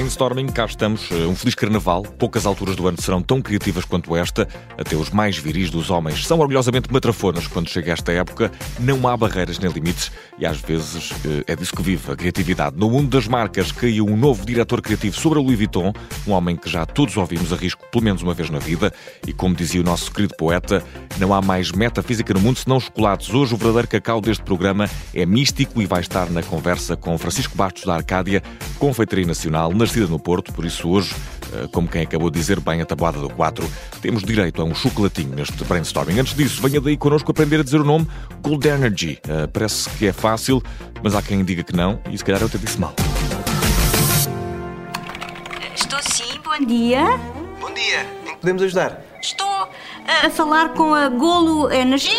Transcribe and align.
Brainstorming, 0.00 0.46
cá 0.46 0.64
estamos. 0.64 1.10
Um 1.10 1.34
feliz 1.34 1.54
carnaval. 1.54 2.02
Poucas 2.02 2.46
alturas 2.46 2.74
do 2.74 2.88
ano 2.88 2.98
serão 2.98 3.20
tão 3.20 3.42
criativas 3.42 3.84
quanto 3.84 4.16
esta. 4.16 4.48
Até 4.78 4.96
os 4.96 5.10
mais 5.10 5.36
viris 5.36 5.68
dos 5.68 5.90
homens 5.90 6.26
são 6.26 6.38
orgulhosamente 6.38 6.90
matrafonas 6.90 7.46
quando 7.46 7.68
chega 7.68 7.92
esta 7.92 8.10
época. 8.10 8.50
Não 8.78 9.06
há 9.06 9.14
barreiras 9.14 9.58
nem 9.58 9.70
limites 9.70 10.10
e 10.38 10.46
às 10.46 10.58
vezes 10.58 11.12
é 11.46 11.54
disso 11.54 11.76
que 11.76 11.82
vive 11.82 12.12
a 12.12 12.16
criatividade. 12.16 12.78
No 12.78 12.88
mundo 12.88 13.10
das 13.10 13.28
marcas 13.28 13.72
caiu 13.72 14.06
um 14.06 14.16
novo 14.16 14.46
diretor 14.46 14.80
criativo 14.80 15.14
sobre 15.14 15.38
a 15.38 15.42
Louis 15.42 15.58
Vuitton, 15.58 15.92
um 16.26 16.32
homem 16.32 16.56
que 16.56 16.70
já 16.70 16.86
todos 16.86 17.14
ouvimos 17.18 17.52
a 17.52 17.56
risco 17.56 17.84
pelo 17.92 18.02
menos 18.02 18.22
uma 18.22 18.32
vez 18.32 18.48
na 18.48 18.58
vida. 18.58 18.94
E 19.26 19.34
como 19.34 19.54
dizia 19.54 19.82
o 19.82 19.84
nosso 19.84 20.10
querido 20.10 20.34
poeta, 20.34 20.82
não 21.18 21.34
há 21.34 21.42
mais 21.42 21.72
metafísica 21.72 22.32
no 22.32 22.40
mundo 22.40 22.58
senão 22.58 22.80
chocolates. 22.80 23.28
Hoje 23.34 23.52
o 23.52 23.58
verdadeiro 23.58 23.88
cacau 23.88 24.22
deste 24.22 24.42
programa 24.44 24.88
é 25.12 25.26
místico 25.26 25.82
e 25.82 25.84
vai 25.84 26.00
estar 26.00 26.30
na 26.30 26.42
conversa 26.42 26.96
com 26.96 27.18
Francisco 27.18 27.54
Bastos 27.54 27.84
da 27.84 27.96
Arcádia, 27.96 28.42
Confeitaria 28.78 29.26
Nacional, 29.26 29.74
nascida 29.90 30.06
no 30.06 30.20
Porto, 30.20 30.52
por 30.52 30.64
isso 30.64 30.88
hoje, 30.88 31.12
eh, 31.52 31.66
como 31.72 31.88
quem 31.88 32.02
acabou 32.02 32.30
de 32.30 32.38
dizer 32.38 32.60
bem 32.60 32.80
a 32.80 32.86
tabuada 32.86 33.18
do 33.18 33.28
4, 33.28 33.68
temos 34.00 34.22
direito 34.22 34.62
a 34.62 34.64
um 34.64 34.72
chocolatinho 34.72 35.34
neste 35.34 35.64
brainstorming. 35.64 36.20
Antes 36.20 36.32
disso, 36.32 36.62
venha 36.62 36.80
daí 36.80 36.96
connosco 36.96 37.28
aprender 37.32 37.58
a 37.58 37.64
dizer 37.64 37.80
o 37.80 37.84
nome 37.84 38.06
Gold 38.40 38.68
Energy. 38.68 39.18
Uh, 39.26 39.48
parece 39.48 39.90
que 39.90 40.06
é 40.06 40.12
fácil, 40.12 40.62
mas 41.02 41.16
há 41.16 41.20
quem 41.20 41.44
diga 41.44 41.64
que 41.64 41.74
não, 41.74 42.00
e 42.08 42.16
se 42.16 42.24
calhar 42.24 42.40
eu 42.40 42.46
até 42.46 42.56
disse 42.56 42.78
mal. 42.78 42.94
Estou 45.74 45.98
sim, 46.02 46.38
bom 46.44 46.64
dia. 46.64 47.18
Bom 47.60 47.74
dia, 47.74 48.06
em 48.26 48.34
que 48.34 48.36
podemos 48.36 48.62
ajudar? 48.62 49.02
Estou 49.20 49.68
a 50.06 50.30
falar 50.30 50.68
com 50.74 50.94
a 50.94 51.08
Golo 51.08 51.68
Energy? 51.72 52.16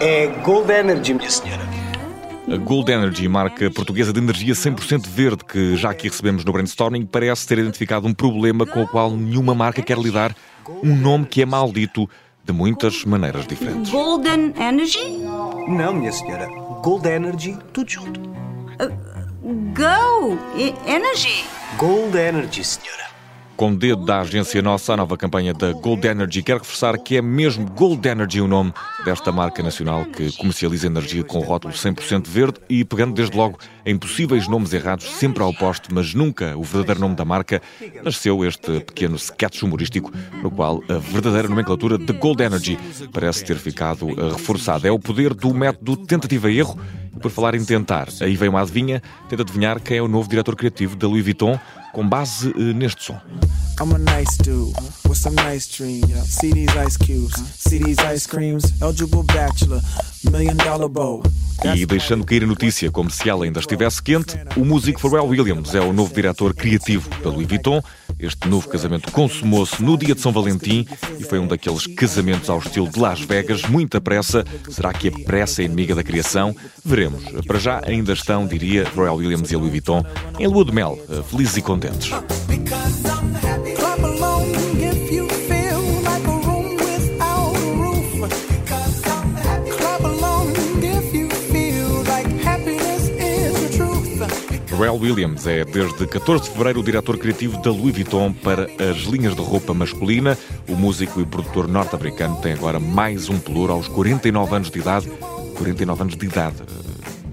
É 0.00 0.28
Gold 0.44 0.70
Energy, 0.70 1.14
minha 1.14 1.30
senhora. 1.30 1.77
A 2.50 2.56
Gold 2.56 2.90
Energy, 2.90 3.28
marca 3.28 3.70
portuguesa 3.70 4.10
de 4.10 4.20
energia 4.20 4.54
100% 4.54 5.06
verde, 5.06 5.44
que 5.44 5.76
já 5.76 5.90
aqui 5.90 6.08
recebemos 6.08 6.44
no 6.44 6.52
brainstorming, 6.52 7.04
parece 7.04 7.46
ter 7.46 7.58
identificado 7.58 8.06
um 8.06 8.14
problema 8.14 8.64
com 8.64 8.82
o 8.82 8.88
qual 8.88 9.10
nenhuma 9.10 9.54
marca 9.54 9.82
quer 9.82 9.98
lidar. 9.98 10.34
Um 10.82 10.96
nome 10.96 11.26
que 11.26 11.42
é 11.42 11.46
maldito 11.46 12.08
de 12.42 12.52
muitas 12.52 13.04
maneiras 13.04 13.46
diferentes. 13.46 13.90
Golden 13.90 14.54
Energy? 14.58 15.18
Não, 15.68 15.92
minha 15.92 16.12
senhora. 16.12 16.46
Gold 16.82 17.06
Energy, 17.06 17.56
tudo 17.72 17.90
junto. 17.90 18.20
Go 19.74 20.38
Energy? 20.86 21.44
Gold 21.76 22.16
Energy, 22.16 22.64
senhora. 22.64 23.07
Com 23.58 23.74
dedo 23.74 24.04
da 24.04 24.20
agência 24.20 24.62
nossa, 24.62 24.92
a 24.92 24.96
nova 24.96 25.16
campanha 25.16 25.52
da 25.52 25.72
Gold 25.72 26.06
Energy 26.06 26.44
quer 26.44 26.58
reforçar 26.58 26.96
que 26.96 27.16
é 27.16 27.20
mesmo 27.20 27.68
Gold 27.68 28.08
Energy 28.08 28.40
o 28.40 28.46
nome 28.46 28.72
desta 29.04 29.32
marca 29.32 29.64
nacional 29.64 30.04
que 30.04 30.30
comercializa 30.36 30.86
energia 30.86 31.24
com 31.24 31.40
rótulo 31.40 31.74
100% 31.74 32.28
verde 32.28 32.60
e 32.68 32.84
pegando 32.84 33.14
desde 33.14 33.36
logo 33.36 33.58
em 33.84 33.98
possíveis 33.98 34.46
nomes 34.46 34.72
errados, 34.72 35.10
sempre 35.16 35.42
ao 35.42 35.52
poste, 35.52 35.92
mas 35.92 36.14
nunca 36.14 36.56
o 36.56 36.62
verdadeiro 36.62 37.00
nome 37.00 37.16
da 37.16 37.24
marca, 37.24 37.60
nasceu 38.04 38.44
este 38.44 38.78
pequeno 38.78 39.16
sketch 39.16 39.60
humorístico 39.64 40.12
no 40.40 40.52
qual 40.52 40.80
a 40.88 40.98
verdadeira 40.98 41.48
nomenclatura 41.48 41.98
de 41.98 42.12
Gold 42.12 42.40
Energy 42.40 42.78
parece 43.12 43.44
ter 43.44 43.56
ficado 43.56 44.06
reforçada. 44.30 44.86
É 44.86 44.92
o 44.92 45.00
poder 45.00 45.34
do 45.34 45.52
método 45.52 45.96
tentativa 45.96 46.48
erro. 46.48 46.78
E 46.80 47.07
por 47.18 47.30
falar 47.30 47.54
em 47.54 47.64
tentar, 47.64 48.08
aí 48.20 48.36
vem 48.36 48.48
uma 48.48 48.60
adivinha, 48.60 49.02
tenta 49.28 49.42
adivinhar 49.42 49.80
quem 49.80 49.98
é 49.98 50.02
o 50.02 50.08
novo 50.08 50.28
diretor 50.28 50.54
criativo 50.56 50.96
da 50.96 51.06
Louis 51.06 51.24
Vuitton 51.24 51.58
com 51.92 52.08
base 52.08 52.52
neste 52.74 53.04
som. 53.04 53.20
I'm 53.80 53.94
a 53.94 53.98
nice 53.98 54.36
dude 54.38 54.72
with 55.08 55.16
some 55.16 55.34
nice 55.34 55.66
dreams. 55.66 56.06
See 56.28 56.52
these 56.52 56.76
ice 56.76 56.96
cubes, 56.96 57.34
see 57.56 57.78
these 57.78 57.98
ice 58.00 58.26
creams. 58.26 58.64
Eligible 58.80 59.22
bachelor, 59.22 59.80
million 60.30 60.56
dollar 60.56 60.88
bow. 60.88 61.22
E 61.74 61.84
deixando 61.84 62.24
cair 62.24 62.44
a 62.44 62.46
notícia 62.46 62.88
como 62.90 63.10
se 63.10 63.28
ela 63.28 63.44
ainda 63.44 63.58
estivesse 63.58 64.00
quente, 64.00 64.36
o 64.56 64.64
músico 64.64 65.00
Pharrell 65.00 65.26
Williams 65.26 65.74
é 65.74 65.80
o 65.80 65.92
novo 65.92 66.14
diretor 66.14 66.54
criativo 66.54 67.08
da 67.22 67.30
Louis 67.30 67.48
Vuitton. 67.48 67.82
Este 68.16 68.48
novo 68.48 68.68
casamento 68.68 69.10
consumou-se 69.10 69.82
no 69.82 69.96
dia 69.96 70.14
de 70.14 70.20
São 70.20 70.30
Valentim 70.30 70.86
e 71.18 71.24
foi 71.24 71.38
um 71.40 71.48
daqueles 71.48 71.86
casamentos 71.86 72.48
ao 72.48 72.58
estilo 72.58 72.88
de 72.88 72.98
Las 73.00 73.20
Vegas, 73.20 73.62
muita 73.62 74.00
pressa. 74.00 74.44
Será 74.70 74.92
que 74.92 75.08
a 75.08 75.12
pressa 75.24 75.62
é 75.62 75.64
inimiga 75.64 75.96
da 75.96 76.04
criação? 76.04 76.54
Veremos. 76.84 77.24
Para 77.44 77.58
já 77.58 77.82
ainda 77.84 78.12
estão, 78.12 78.46
diria 78.46 78.86
Pharrell 78.86 79.16
Williams 79.16 79.50
e 79.50 79.54
a 79.54 79.58
Louis 79.58 79.70
Vuitton, 79.70 80.04
em 80.38 80.46
lua 80.46 80.64
de 80.64 80.72
mel, 80.72 80.96
felizes 81.28 81.56
e 81.56 81.62
contentes. 81.62 82.10
Pharrell 94.78 94.96
Williams 94.96 95.44
é 95.44 95.64
desde 95.64 96.06
14 96.06 96.44
de 96.44 96.50
fevereiro 96.50 96.78
o 96.78 96.84
diretor 96.84 97.18
criativo 97.18 97.60
da 97.60 97.68
Louis 97.68 97.92
Vuitton 97.92 98.32
para 98.32 98.68
as 98.78 98.98
linhas 98.98 99.34
de 99.34 99.42
roupa 99.42 99.74
masculina. 99.74 100.38
O 100.68 100.76
músico 100.76 101.20
e 101.20 101.26
produtor 101.26 101.66
norte-americano 101.66 102.36
tem 102.40 102.52
agora 102.52 102.78
mais 102.78 103.28
um 103.28 103.40
pelouro 103.40 103.72
aos 103.72 103.88
49 103.88 104.54
anos 104.54 104.70
de 104.70 104.78
idade. 104.78 105.10
49 105.56 106.02
anos 106.02 106.16
de 106.16 106.24
idade. 106.24 106.62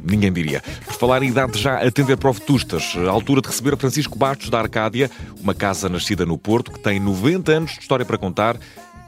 Ninguém 0.03 0.33
diria. 0.33 0.63
Por 0.87 0.95
falar 0.95 1.21
em 1.21 1.27
idade 1.27 1.61
já 1.61 1.77
atender 1.77 2.17
para 2.17 2.31
o 2.31 2.33
Vetustas, 2.33 2.95
a 2.97 3.11
altura 3.11 3.41
de 3.41 3.47
receber 3.47 3.77
Francisco 3.77 4.17
Bastos 4.17 4.49
da 4.49 4.59
Arcádia, 4.59 5.11
uma 5.39 5.53
casa 5.53 5.87
nascida 5.87 6.25
no 6.25 6.39
Porto 6.39 6.71
que 6.71 6.79
tem 6.79 6.99
90 6.99 7.51
anos 7.51 7.73
de 7.73 7.81
história 7.81 8.05
para 8.05 8.17
contar. 8.17 8.57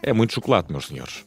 É 0.03 0.13
muito 0.13 0.35
chocolate, 0.35 0.71
meus 0.71 0.85
senhores. 0.85 1.25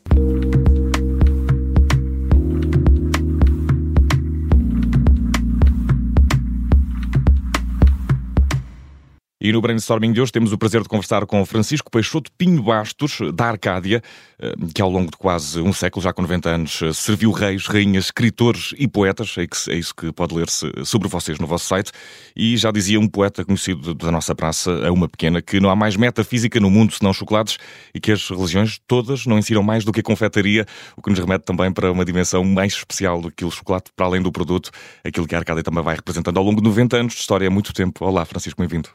E 9.42 9.52
no 9.52 9.62
brainstorming 9.62 10.12
de 10.12 10.20
hoje 10.20 10.30
temos 10.30 10.52
o 10.52 10.58
prazer 10.58 10.82
de 10.82 10.88
conversar 10.88 11.24
com 11.24 11.42
Francisco 11.46 11.90
Peixoto 11.90 12.30
Pinho 12.36 12.62
Bastos, 12.62 13.20
da 13.32 13.46
Arcádia, 13.46 14.02
eh, 14.38 14.52
que 14.74 14.82
ao 14.82 14.90
longo 14.90 15.10
de 15.10 15.16
quase 15.16 15.62
um 15.62 15.72
século, 15.72 16.04
já 16.04 16.12
com 16.12 16.20
90 16.20 16.50
anos, 16.50 16.82
eh, 16.82 16.92
serviu 16.92 17.30
reis, 17.30 17.66
rainhas, 17.66 18.04
escritores 18.04 18.74
e 18.76 18.86
poetas. 18.86 19.34
É 19.38 19.74
isso 19.74 19.94
que 19.94 20.12
pode 20.12 20.34
ler-se 20.34 20.70
sobre 20.84 21.08
vocês 21.08 21.38
no 21.38 21.46
vosso 21.46 21.64
site. 21.64 21.90
E 22.36 22.54
já 22.58 22.70
dizia 22.70 23.00
um 23.00 23.08
poeta 23.08 23.42
conhecido 23.42 23.94
da 23.94 24.12
nossa 24.12 24.34
praça, 24.34 24.86
a 24.86 24.92
uma 24.92 25.08
pequena, 25.08 25.40
que 25.40 25.58
não 25.58 25.70
há 25.70 25.74
mais 25.74 25.96
metafísica 25.96 26.60
no 26.60 26.68
mundo 26.68 26.92
senão 26.92 27.14
chocolates 27.14 27.56
e 27.94 27.98
que 27.98 28.12
as 28.12 28.28
religiões 28.28 28.78
todas 28.86 29.24
não 29.24 29.38
ensinam 29.38 29.62
mais 29.62 29.86
do 29.86 29.92
que 29.92 30.00
a 30.00 30.02
confeitaria, 30.02 30.66
o 30.94 31.00
que 31.00 31.08
nos 31.08 31.18
remete 31.18 31.46
também 31.46 31.72
para 31.72 31.90
uma 31.90 32.04
dimensão 32.04 32.44
mais 32.44 32.74
especial 32.74 33.22
do 33.22 33.32
que 33.32 33.46
o 33.46 33.50
chocolate, 33.50 33.90
para 33.96 34.04
além 34.04 34.20
do 34.20 34.30
produto, 34.30 34.70
aquilo 35.02 35.26
que 35.26 35.34
a 35.34 35.38
Arcádia 35.38 35.62
também 35.62 35.82
vai 35.82 35.96
representando 35.96 36.36
ao 36.36 36.44
longo 36.44 36.60
de 36.60 36.68
90 36.68 36.98
anos 36.98 37.14
de 37.14 37.20
história. 37.20 37.48
Há 37.48 37.50
muito 37.50 37.72
tempo. 37.72 38.04
Olá, 38.04 38.26
Francisco, 38.26 38.60
bem-vindo. 38.60 38.90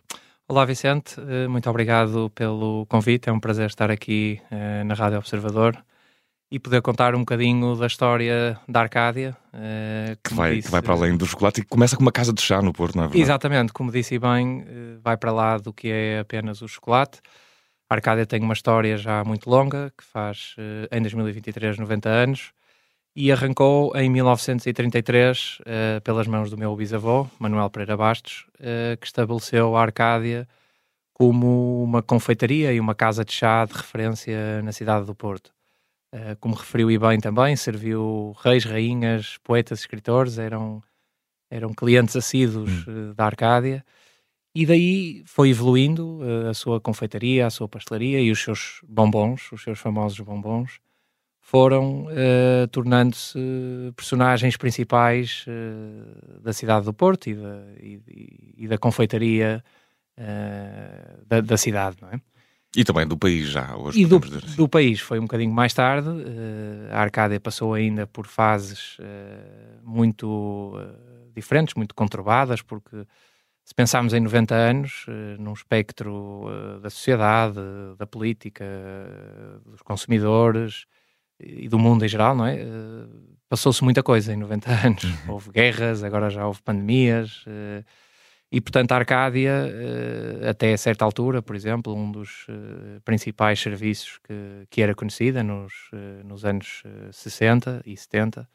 Olá 0.47 0.63
Vicente, 0.63 1.15
eh, 1.27 1.47
muito 1.47 1.67
obrigado 1.67 2.29
pelo 2.29 2.85
convite, 2.85 3.27
é 3.27 3.31
um 3.31 3.39
prazer 3.39 3.65
estar 3.65 3.89
aqui 3.89 4.39
eh, 4.51 4.83
na 4.83 4.93
Rádio 4.93 5.17
Observador 5.17 5.75
e 6.51 6.59
poder 6.59 6.83
contar 6.83 7.15
um 7.15 7.21
bocadinho 7.21 7.75
da 7.75 7.87
história 7.87 8.55
da 8.69 8.81
Arcádia. 8.81 9.35
Eh, 9.51 10.15
que 10.23 10.35
vai, 10.35 10.57
disse, 10.57 10.67
que 10.67 10.71
vai 10.71 10.83
para 10.83 10.93
além 10.93 11.17
do 11.17 11.25
chocolate 11.25 11.61
e 11.61 11.65
começa 11.65 11.95
com 11.95 12.03
uma 12.03 12.11
casa 12.11 12.31
de 12.31 12.43
chá 12.43 12.61
no 12.61 12.71
Porto, 12.71 12.95
não 12.95 13.05
é 13.05 13.07
verdade? 13.07 13.23
Exatamente, 13.23 13.73
como 13.73 13.91
disse 13.91 14.19
bem, 14.19 14.63
vai 15.03 15.17
para 15.17 15.31
lá 15.31 15.57
do 15.57 15.73
que 15.73 15.89
é 15.89 16.19
apenas 16.19 16.61
o 16.61 16.67
chocolate. 16.67 17.21
A 17.89 17.95
Arcádia 17.95 18.27
tem 18.27 18.39
uma 18.39 18.53
história 18.53 18.97
já 18.97 19.23
muito 19.23 19.49
longa, 19.49 19.91
que 19.97 20.03
faz 20.03 20.55
em 20.91 21.01
2023 21.01 21.79
90 21.79 22.07
anos 22.07 22.51
e 23.15 23.31
arrancou 23.31 23.95
em 23.95 24.09
1933 24.09 25.59
uh, 25.59 25.63
eh, 25.65 25.99
pelas 26.01 26.27
mãos 26.27 26.49
do 26.49 26.57
meu 26.57 26.75
bisavô, 26.75 27.25
Manuel 27.39 27.69
Pereira 27.69 27.95
Bastos, 27.95 28.45
uh, 28.59 28.97
que 28.99 29.07
estabeleceu 29.07 29.75
a 29.77 29.81
Arcádia 29.81 30.45
como 31.13 31.81
uma 31.81 32.03
confeitaria 32.03 32.73
e 32.73 32.79
uma 32.79 32.93
casa 32.93 33.23
de 33.23 33.31
chá 33.31 33.63
de 33.63 33.73
referência 33.73 34.61
na 34.63 34.73
cidade 34.73 35.05
do 35.05 35.15
Porto. 35.15 35.53
Uh, 36.13 36.35
como 36.41 36.55
referiu 36.55 36.91
e 36.91 36.99
bem 36.99 37.17
também, 37.17 37.55
serviu 37.55 38.35
reis, 38.43 38.65
rainhas, 38.65 39.37
poetas, 39.41 39.79
escritores, 39.79 40.37
eram, 40.37 40.83
eram 41.49 41.73
clientes 41.73 42.17
assíduos 42.17 42.85
hum. 42.85 43.13
da 43.15 43.25
Arcádia. 43.25 43.85
E 44.53 44.65
daí 44.65 45.23
foi 45.25 45.49
evoluindo 45.49 46.19
a 46.49 46.53
sua 46.53 46.79
confeitaria, 46.79 47.45
a 47.45 47.49
sua 47.49 47.67
pastelaria 47.67 48.21
e 48.21 48.31
os 48.31 48.41
seus 48.41 48.79
bombons, 48.87 49.51
os 49.51 49.61
seus 49.61 49.79
famosos 49.79 50.17
bombons, 50.21 50.79
foram 51.45 52.05
uh, 52.05 52.67
tornando-se 52.71 53.37
personagens 53.95 54.57
principais 54.57 55.45
uh, 55.47 56.41
da 56.41 56.51
cidade 56.51 56.85
do 56.85 56.93
Porto 56.93 57.29
e 57.29 57.35
da, 57.35 57.61
e, 57.79 58.55
e 58.57 58.67
da 58.67 58.79
confeitaria 58.79 59.63
uh, 60.17 61.25
da, 61.27 61.41
da, 61.41 61.55
cidade, 61.55 61.97
não 62.01 62.09
é? 62.09 62.19
E 62.75 62.83
também 62.83 63.07
do 63.07 63.15
país 63.15 63.47
já, 63.47 63.77
hoje. 63.77 64.01
E 64.01 64.07
do, 64.07 64.17
assim. 64.17 64.55
do 64.55 64.67
país 64.67 64.99
foi 64.99 65.19
um 65.19 65.21
bocadinho 65.21 65.53
mais 65.53 65.71
tarde. 65.71 66.09
a 66.91 66.99
Arcádia 66.99 67.39
passou 67.39 67.75
ainda 67.75 68.07
por 68.07 68.25
fases 68.25 68.97
muito 69.83 70.73
diferentes, 71.33 71.75
muito 71.75 71.93
conturbadas, 71.93 72.61
porque 72.61 73.05
se 73.63 73.73
pensarmos 73.73 74.13
em 74.13 74.19
90 74.19 74.53
anos, 74.53 75.05
num 75.39 75.53
espectro 75.53 76.47
da 76.81 76.89
sociedade, 76.89 77.59
da 77.97 78.05
política, 78.05 78.65
dos 79.63 79.81
consumidores, 79.81 80.85
e 81.39 81.67
do 81.67 81.77
mundo 81.77 82.05
em 82.05 82.07
geral, 82.07 82.35
não 82.35 82.45
é? 82.45 82.55
Uh, 82.63 83.35
Passou-se 83.47 83.83
muita 83.83 84.01
coisa 84.01 84.33
em 84.33 84.37
90 84.37 84.71
anos. 84.85 85.03
Uhum. 85.03 85.33
Houve 85.33 85.51
guerras, 85.51 86.03
agora 86.03 86.29
já 86.29 86.45
houve 86.47 86.61
pandemias. 86.61 87.45
Uh, 87.45 87.83
E, 88.51 88.61
portanto, 88.61 88.91
a 88.93 88.95
Arcádia, 88.95 89.65
uh, 89.67 90.49
até 90.49 90.77
certa 90.77 91.03
altura, 91.03 91.41
por 91.41 91.55
exemplo, 91.55 91.93
um 91.93 92.11
dos 92.11 92.47
principais 93.03 93.59
serviços 93.59 94.19
que, 94.23 94.65
que 94.69 94.81
era 94.81 94.95
conhecida 94.95 95.43
nos, 95.43 95.73
nos 96.23 96.45
anos 96.45 96.83
60 97.11 97.81
e 97.85 97.97
70, 97.97 98.47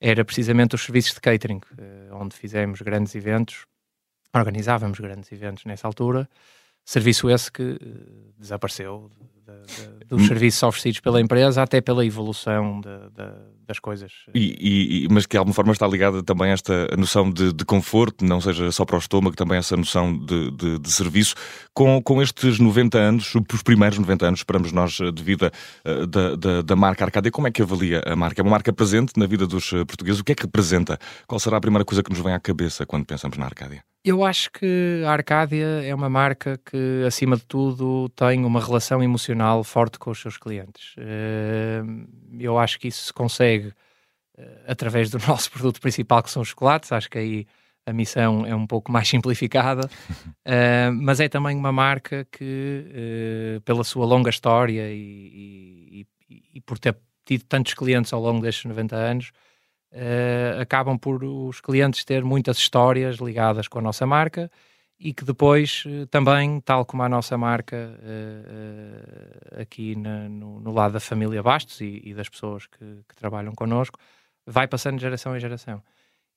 era 0.00 0.24
precisamente 0.24 0.74
os 0.74 0.82
serviços 0.82 1.14
de 1.14 1.20
catering, 1.20 1.60
onde 2.12 2.34
fizemos 2.36 2.80
grandes 2.80 3.14
eventos, 3.14 3.66
organizávamos 4.34 5.00
grandes 5.00 5.30
eventos 5.32 5.64
nessa 5.64 5.86
altura, 5.86 6.28
serviço 6.84 7.28
esse 7.28 7.50
que 7.50 7.78
desapareceu 8.38 9.10
dos 10.08 10.22
hum. 10.22 10.26
serviços 10.26 10.62
oferecidos 10.62 11.00
pela 11.00 11.20
empresa, 11.20 11.62
até 11.62 11.80
pela 11.80 12.04
evolução 12.04 12.80
de, 12.80 12.88
de, 12.88 13.32
das 13.66 13.78
coisas. 13.78 14.12
E, 14.34 15.04
e, 15.04 15.08
mas 15.10 15.26
que 15.26 15.32
de 15.32 15.38
alguma 15.38 15.54
forma 15.54 15.72
está 15.72 15.86
ligada 15.86 16.22
também 16.22 16.50
a 16.50 16.52
esta 16.52 16.86
noção 16.96 17.30
de, 17.30 17.52
de, 17.52 17.64
conforto, 17.64 18.24
não 18.24 18.40
seja 18.40 18.70
só 18.70 18.84
para 18.84 18.96
o 18.96 18.98
estômago, 18.98 19.36
também 19.36 19.58
essa 19.58 19.76
noção 19.76 20.16
de, 20.16 20.90
serviço. 20.90 21.34
Com, 21.74 22.00
com 22.00 22.22
estes 22.22 22.58
90 22.58 22.98
anos, 22.98 23.34
os 23.34 23.62
primeiros 23.62 23.98
90 23.98 24.26
anos, 24.26 24.40
esperamos 24.40 24.72
nós, 24.72 24.92
de 24.92 25.22
vida 25.22 25.50
uh, 25.84 26.06
da, 26.06 26.36
da, 26.36 26.62
da, 26.62 26.76
marca 26.76 27.04
Arcádia, 27.04 27.30
como 27.30 27.48
é 27.48 27.50
que 27.50 27.62
avalia 27.62 28.02
a 28.06 28.14
marca? 28.14 28.40
É 28.40 28.42
uma 28.42 28.50
marca 28.50 28.72
presente 28.72 29.12
na 29.16 29.26
vida 29.26 29.46
dos 29.46 29.72
eh, 29.72 29.84
portugueses? 29.84 30.20
O 30.20 30.24
que 30.24 30.32
é 30.32 30.34
que 30.34 30.42
representa? 30.42 30.98
Qual 31.26 31.38
será 31.38 31.56
a 31.56 31.60
primeira 31.60 31.84
coisa 31.84 32.02
que 32.02 32.10
nos 32.10 32.20
vem 32.20 32.32
à 32.32 32.40
cabeça 32.40 32.86
quando 32.86 33.04
pensamos 33.04 33.36
na 33.36 33.46
Arcádia? 33.46 33.82
Eu 34.06 34.22
acho 34.24 34.52
que 34.52 35.02
a 35.04 35.10
Arcádia 35.10 35.82
é 35.84 35.92
uma 35.92 36.08
marca 36.08 36.60
que, 36.64 37.02
acima 37.04 37.36
de 37.36 37.44
tudo, 37.44 38.08
tem 38.10 38.44
uma 38.44 38.64
relação 38.64 39.02
emocional 39.02 39.64
forte 39.64 39.98
com 39.98 40.12
os 40.12 40.20
seus 40.20 40.38
clientes. 40.38 40.94
Eh, 40.96 41.82
eu 42.38 42.56
acho 42.56 42.78
que 42.78 42.86
isso 42.86 43.06
se 43.06 43.12
consegue 43.12 43.72
eh, 44.38 44.64
através 44.68 45.10
do 45.10 45.18
nosso 45.26 45.50
produto 45.50 45.80
principal, 45.80 46.22
que 46.22 46.30
são 46.30 46.40
os 46.40 46.50
chocolates. 46.50 46.92
Acho 46.92 47.10
que 47.10 47.18
aí 47.18 47.46
a 47.84 47.92
missão 47.92 48.46
é 48.46 48.54
um 48.54 48.64
pouco 48.64 48.92
mais 48.92 49.08
simplificada, 49.08 49.90
eh, 50.46 50.88
mas 50.92 51.18
é 51.18 51.28
também 51.28 51.56
uma 51.56 51.72
marca 51.72 52.24
que, 52.30 53.60
pela 53.64 53.82
sua 53.82 54.06
longa 54.06 54.30
história 54.30 54.88
e, 54.88 56.06
e, 56.30 56.42
e 56.54 56.60
por 56.60 56.78
ter 56.78 56.96
tido 57.24 57.42
tantos 57.46 57.74
clientes 57.74 58.12
ao 58.12 58.20
longo 58.20 58.40
destes 58.40 58.66
90 58.66 58.94
anos, 58.94 59.32
uh, 59.92 60.60
acabam 60.60 60.98
por 60.98 61.24
os 61.24 61.60
clientes 61.60 62.04
ter 62.04 62.24
muitas 62.24 62.58
histórias 62.58 63.16
ligadas 63.16 63.68
com 63.68 63.78
a 63.78 63.82
nossa 63.82 64.06
marca 64.06 64.50
e 64.98 65.12
que 65.12 65.24
depois 65.24 65.84
uh, 65.86 66.06
também, 66.06 66.60
tal 66.60 66.84
como 66.84 67.02
a 67.02 67.08
nossa 67.08 67.36
marca 67.36 67.76
uh, 67.76 69.60
aqui 69.60 69.94
na, 69.96 70.28
no, 70.28 70.60
no, 70.60 70.72
lado 70.72 70.92
da 70.92 71.00
família 71.00 71.42
Bastos 71.42 71.80
e, 71.80 72.00
e 72.04 72.14
das 72.14 72.28
pessoas 72.28 72.66
que, 72.66 72.84
que, 73.08 73.16
trabalham 73.16 73.54
connosco, 73.54 73.98
vai 74.46 74.66
passando 74.66 74.96
de 74.96 75.02
geração 75.02 75.36
em 75.36 75.40
geração. 75.40 75.82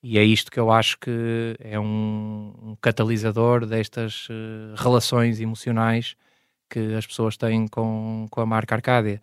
E 0.01 0.17
é 0.17 0.23
isto 0.23 0.51
que 0.51 0.59
eu 0.59 0.71
acho 0.71 0.97
que 0.97 1.55
é 1.59 1.79
um, 1.79 2.53
um 2.61 2.75
catalisador 2.81 3.65
destas 3.65 4.29
relações 4.77 5.41
emocionais 5.41 6.15
que 6.69 6.95
as 6.95 7.05
pessoas 7.05 7.35
têm 7.35 7.67
com, 7.67 8.25
com 8.29 8.39
a 8.39 8.45
marca 8.45 8.75
Arcádia. 8.75 9.21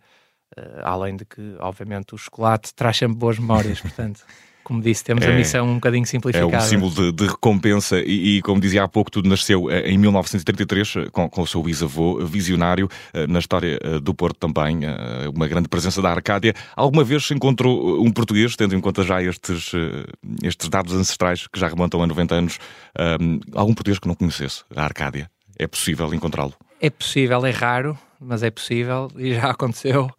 Uh, 0.57 0.81
além 0.83 1.15
de 1.15 1.25
que, 1.25 1.55
obviamente, 1.59 2.15
o 2.15 2.17
chocolate 2.17 2.73
traz 2.73 2.97
sempre 2.97 3.17
boas 3.17 3.37
memórias, 3.37 3.81
portanto. 3.81 4.23
Como 4.63 4.81
disse, 4.81 5.01
temos 5.01 5.23
é, 5.23 5.31
a 5.31 5.33
missão 5.33 5.65
um 5.65 5.75
bocadinho 5.75 6.05
simplificada. 6.05 6.53
É 6.53 6.57
um 6.57 6.61
símbolo 6.61 6.91
de, 6.91 7.13
de 7.13 7.25
recompensa 7.25 8.01
e, 8.01 8.35
e, 8.35 8.41
como 8.41 8.59
dizia 8.59 8.83
há 8.83 8.87
pouco, 8.87 9.09
tudo 9.09 9.29
nasceu 9.29 9.71
eh, 9.71 9.89
em 9.89 9.97
1933 9.97 10.95
eh, 10.97 11.09
com, 11.09 11.29
com 11.29 11.41
o 11.41 11.47
seu 11.47 11.63
bisavô 11.63 12.25
visionário, 12.25 12.89
na 13.29 13.39
história 13.39 13.79
do 14.01 14.13
Porto 14.13 14.37
também, 14.37 14.81
uma 15.33 15.47
grande 15.47 15.69
presença 15.69 16.01
da 16.01 16.09
Arcádia. 16.09 16.53
Alguma 16.75 17.05
vez 17.05 17.25
se 17.25 17.33
encontrou 17.33 18.03
um 18.03 18.11
português, 18.11 18.57
tendo 18.57 18.75
em 18.75 18.81
conta 18.81 19.03
já 19.03 19.23
estes, 19.23 19.71
estes 20.43 20.67
dados 20.67 20.93
ancestrais 20.93 21.47
que 21.47 21.57
já 21.57 21.69
remontam 21.69 22.03
a 22.03 22.07
90 22.07 22.35
anos, 22.35 22.59
algum 23.55 23.73
português 23.73 23.99
que 23.99 24.07
não 24.09 24.15
conhecesse 24.15 24.65
a 24.75 24.83
Arcádia? 24.83 25.31
É 25.57 25.65
possível 25.65 26.13
encontrá-lo? 26.13 26.53
É 26.81 26.89
possível, 26.89 27.45
é 27.45 27.51
raro, 27.51 27.97
mas 28.19 28.43
é 28.43 28.51
possível 28.51 29.09
e 29.17 29.33
já 29.33 29.49
aconteceu. 29.51 30.09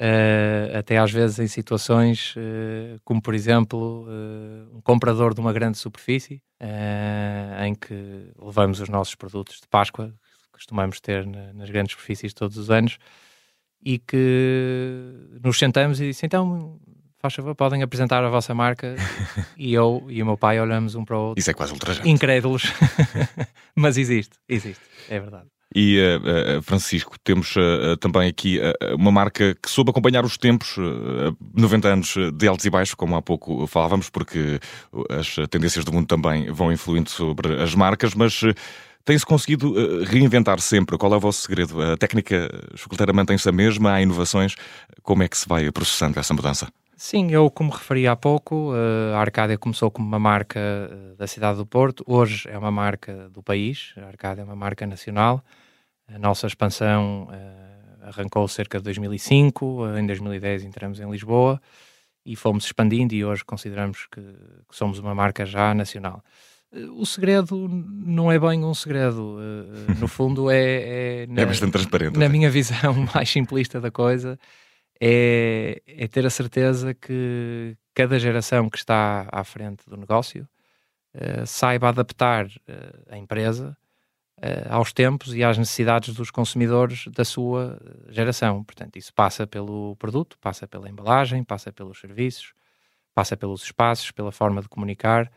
Uh, 0.00 0.78
até 0.78 0.96
às 0.96 1.10
vezes 1.12 1.38
em 1.38 1.46
situações 1.46 2.34
uh, 2.36 2.98
como, 3.04 3.20
por 3.20 3.34
exemplo, 3.34 4.06
uh, 4.08 4.76
um 4.76 4.80
comprador 4.80 5.34
de 5.34 5.40
uma 5.40 5.52
grande 5.52 5.76
superfície 5.76 6.42
em 7.66 7.74
que 7.74 8.30
levamos 8.40 8.80
os 8.80 8.88
nossos 8.88 9.16
produtos 9.16 9.56
de 9.60 9.66
Páscoa, 9.68 10.14
que 10.44 10.50
costumamos 10.52 11.00
ter 11.00 11.26
na, 11.26 11.52
nas 11.52 11.68
grandes 11.68 11.92
superfícies 11.92 12.32
todos 12.32 12.56
os 12.56 12.70
anos, 12.70 12.98
e 13.84 13.98
que 13.98 15.12
nos 15.42 15.58
sentamos 15.58 16.00
e 16.00 16.08
disse: 16.08 16.24
então, 16.24 16.80
faz 17.18 17.34
favor, 17.34 17.54
podem 17.56 17.82
apresentar 17.82 18.24
a 18.24 18.28
vossa 18.28 18.54
marca. 18.54 18.94
e 19.58 19.74
eu 19.74 20.06
e 20.08 20.22
o 20.22 20.26
meu 20.26 20.38
pai 20.38 20.60
olhamos 20.60 20.94
um 20.94 21.04
para 21.04 21.16
o 21.16 21.20
outro. 21.28 21.40
Isso 21.40 21.50
é 21.50 21.54
quase 21.54 21.72
ultrajante. 21.72 22.08
Incrédulos. 22.08 22.62
Mas 23.74 23.96
existe, 23.98 24.36
existe, 24.48 24.82
é 25.08 25.18
verdade. 25.18 25.48
E, 25.74 25.98
uh, 25.98 26.58
uh, 26.58 26.62
Francisco, 26.62 27.16
temos 27.22 27.54
uh, 27.56 27.96
também 27.98 28.28
aqui 28.28 28.60
uma 28.94 29.10
marca 29.10 29.54
que 29.54 29.70
soube 29.70 29.90
acompanhar 29.90 30.24
os 30.24 30.36
tempos, 30.36 30.76
90 31.54 31.88
anos 31.88 32.14
de 32.34 32.46
altos 32.46 32.64
e 32.66 32.70
baixos, 32.70 32.94
como 32.94 33.16
há 33.16 33.22
pouco 33.22 33.66
falávamos, 33.66 34.10
porque 34.10 34.60
as 35.10 35.36
tendências 35.50 35.84
do 35.84 35.92
mundo 35.92 36.06
também 36.06 36.50
vão 36.50 36.72
influindo 36.72 37.10
sobre 37.10 37.62
as 37.62 37.74
marcas, 37.74 38.14
mas 38.14 38.40
tem-se 39.04 39.24
conseguido 39.24 40.04
reinventar 40.04 40.60
sempre. 40.60 40.98
Qual 40.98 41.12
é 41.12 41.16
o 41.16 41.20
vosso 41.20 41.42
segredo? 41.42 41.80
A 41.80 41.96
técnica 41.96 42.48
chocolateira 42.74 43.12
mantém-se 43.12 43.48
a 43.48 43.52
mesma? 43.52 43.92
Há 43.92 44.02
inovações? 44.02 44.54
Como 45.02 45.22
é 45.22 45.28
que 45.28 45.36
se 45.36 45.48
vai 45.48 45.70
processando 45.70 46.18
essa 46.18 46.34
mudança? 46.34 46.68
Sim, 46.96 47.32
eu 47.32 47.50
como 47.50 47.72
referi 47.72 48.06
há 48.06 48.14
pouco, 48.14 48.72
a 49.12 49.18
Arcádia 49.18 49.58
começou 49.58 49.90
como 49.90 50.06
uma 50.06 50.20
marca 50.20 50.60
da 51.18 51.26
cidade 51.26 51.58
do 51.58 51.66
Porto, 51.66 52.04
hoje 52.06 52.48
é 52.48 52.56
uma 52.56 52.70
marca 52.70 53.28
do 53.30 53.42
país, 53.42 53.92
a 53.96 54.06
Arcádia 54.06 54.42
é 54.42 54.44
uma 54.44 54.54
marca 54.54 54.86
nacional, 54.86 55.42
a 56.14 56.18
nossa 56.18 56.46
expansão 56.46 57.24
uh, 57.24 58.08
arrancou 58.08 58.46
cerca 58.46 58.78
de 58.78 58.84
2005, 58.84 59.96
em 59.98 60.06
2010 60.06 60.64
entramos 60.64 61.00
em 61.00 61.10
Lisboa 61.10 61.60
e 62.24 62.36
fomos 62.36 62.64
expandindo 62.64 63.14
e 63.14 63.24
hoje 63.24 63.44
consideramos 63.44 64.06
que, 64.06 64.20
que 64.20 64.76
somos 64.76 64.98
uma 64.98 65.14
marca 65.14 65.44
já 65.44 65.74
nacional. 65.74 66.22
Uh, 66.72 67.00
o 67.00 67.06
segredo 67.06 67.68
não 67.68 68.30
é 68.30 68.38
bem 68.38 68.64
um 68.64 68.74
segredo, 68.74 69.36
uh, 69.36 70.00
no 70.00 70.06
fundo 70.08 70.50
é... 70.50 71.22
É, 71.22 71.26
na, 71.30 71.42
é 71.42 71.46
bastante 71.46 71.72
transparente. 71.72 72.18
Na 72.18 72.28
minha 72.28 72.50
visão 72.50 72.94
mais 73.14 73.30
simplista 73.30 73.80
da 73.80 73.90
coisa, 73.90 74.38
é, 75.00 75.82
é 75.86 76.06
ter 76.06 76.26
a 76.26 76.30
certeza 76.30 76.94
que 76.94 77.76
cada 77.94 78.18
geração 78.18 78.68
que 78.68 78.78
está 78.78 79.28
à 79.32 79.42
frente 79.44 79.84
do 79.88 79.96
negócio 79.96 80.46
saiba 81.44 81.90
adaptar 81.90 82.46
a 83.10 83.18
empresa 83.18 83.76
uh, 83.76 83.81
aos 84.68 84.92
tempos 84.92 85.34
e 85.34 85.44
às 85.44 85.56
necessidades 85.56 86.14
dos 86.14 86.30
consumidores 86.30 87.04
da 87.08 87.24
sua 87.24 87.80
geração. 88.08 88.64
Portanto, 88.64 88.96
isso 88.96 89.14
passa 89.14 89.46
pelo 89.46 89.94
produto, 89.96 90.36
passa 90.40 90.66
pela 90.66 90.88
embalagem, 90.88 91.44
passa 91.44 91.72
pelos 91.72 92.00
serviços, 92.00 92.52
passa 93.14 93.36
pelos 93.36 93.62
espaços, 93.62 94.10
pela 94.10 94.32
forma 94.32 94.60
de 94.60 94.68
comunicar. 94.68 95.30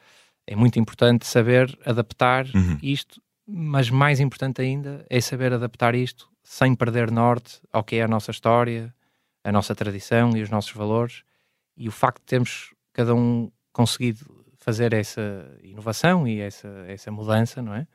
É 0.47 0.55
muito 0.55 0.79
importante 0.79 1.25
saber 1.25 1.77
adaptar 1.85 2.45
uhum. 2.53 2.77
isto, 2.81 3.21
mas 3.47 3.89
mais 3.89 4.19
importante 4.19 4.61
ainda 4.61 5.05
é 5.09 5.21
saber 5.21 5.53
adaptar 5.53 5.93
isto 5.93 6.29
sem 6.43 6.75
perder 6.75 7.11
norte 7.11 7.61
ao 7.71 7.83
que 7.83 7.97
é 7.97 8.03
a 8.03 8.07
nossa 8.07 8.31
história, 8.31 8.93
a 9.43 9.51
nossa 9.51 9.75
tradição 9.75 10.35
e 10.35 10.41
os 10.41 10.49
nossos 10.49 10.71
valores. 10.71 11.23
E 11.77 11.87
o 11.87 11.91
facto 11.91 12.19
de 12.19 12.25
termos 12.25 12.73
cada 12.91 13.13
um 13.13 13.51
conseguido 13.71 14.45
fazer 14.57 14.93
essa 14.93 15.21
inovação 15.61 16.27
e 16.27 16.39
essa, 16.39 16.67
essa 16.87 17.11
mudança, 17.11 17.61
não 17.61 17.75
é? 17.75 17.85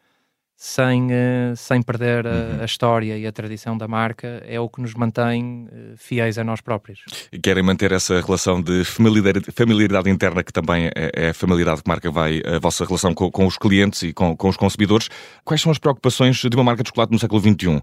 Sem, 0.63 1.07
uh, 1.07 1.57
sem 1.57 1.81
perder 1.81 2.27
a, 2.27 2.31
uhum. 2.31 2.61
a, 2.61 2.65
história 2.67 3.17
e 3.17 3.27
a 3.27 3.33
tradição 3.33 3.79
da 3.79 3.89
marca, 3.89 4.43
é 4.47 4.61
o 4.61 4.69
que 4.69 4.83
nos 4.83 4.93
mantém 4.93 5.65
uh, 5.65 5.97
fiéis 5.97 6.37
a 6.37 6.45
nós 6.45 6.61
próprios. 6.61 7.01
E 7.33 7.39
querem 7.39 7.63
manter 7.63 7.93
essa 7.93 8.21
relação 8.21 8.61
de 8.61 8.85
familiaridade, 8.85 9.51
familiaridade 9.53 10.11
interna, 10.11 10.45
que 10.45 10.53
também 10.53 10.89
é, 10.89 11.11
é, 11.15 11.29
a 11.31 11.35
familiaridade 11.35 11.83
que 11.83 11.89
marca 11.89 12.11
vai 12.11 12.43
a 12.45 12.59
vossa 12.59 12.85
relação 12.85 13.15
com, 13.15 13.31
com 13.31 13.47
os 13.47 13.57
clientes 13.57 14.03
e 14.03 14.13
com, 14.13 14.37
com, 14.37 14.51
os 14.51 14.57
consumidores. 14.59 15.09
Quais 15.47 15.63
são 15.63 15.73
as 15.73 15.79
preocupações 15.79 16.37
de 16.37 16.55
uma 16.55 16.65
marca 16.65 16.83
de 16.83 16.91
chocolate 16.91 17.11
no 17.11 17.19
século 17.19 17.41
XXI? 17.41 17.81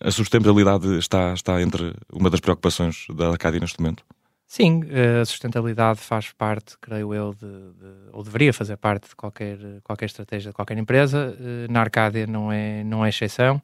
A 0.00 0.10
sustentabilidade 0.10 0.98
está, 0.98 1.32
está 1.32 1.62
entre 1.62 1.94
uma 2.12 2.28
das 2.28 2.40
preocupações 2.40 3.06
da 3.14 3.28
Arcádia 3.28 3.60
neste 3.60 3.80
momento? 3.80 4.02
Sim, 4.50 4.80
a 5.20 5.24
sustentabilidade 5.26 6.00
faz 6.00 6.32
parte, 6.32 6.78
creio 6.80 7.12
eu, 7.12 7.34
de, 7.34 7.40
de, 7.46 8.10
ou 8.12 8.22
deveria 8.24 8.50
fazer 8.50 8.78
parte 8.78 9.06
de 9.10 9.14
qualquer, 9.14 9.58
qualquer 9.84 10.06
estratégia 10.06 10.50
de 10.50 10.54
qualquer 10.54 10.78
empresa. 10.78 11.36
Eh, 11.38 11.70
na 11.70 11.80
Arcádia 11.80 12.26
não 12.26 12.50
é, 12.50 12.82
não 12.82 13.04
é 13.04 13.10
exceção. 13.10 13.60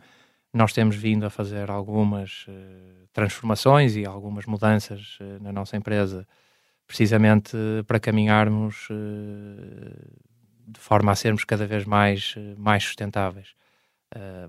Nós 0.52 0.74
temos 0.74 0.94
vindo 0.94 1.24
a 1.24 1.30
fazer 1.30 1.70
algumas 1.70 2.46
uh, 2.48 3.08
transformações 3.14 3.96
e 3.96 4.04
algumas 4.04 4.44
mudanças 4.44 5.18
na 5.40 5.52
nossa 5.52 5.76
empresa, 5.76 6.28
precisamente 6.86 7.56
para 7.86 7.98
caminharmos 7.98 8.88
de 10.68 10.78
forma 10.80 11.12
a 11.12 11.14
sermos 11.16 11.44
cada 11.44 11.66
vez 11.66 11.84
mais, 11.84 12.34
mais 12.56 12.84
sustentáveis. 12.84 13.54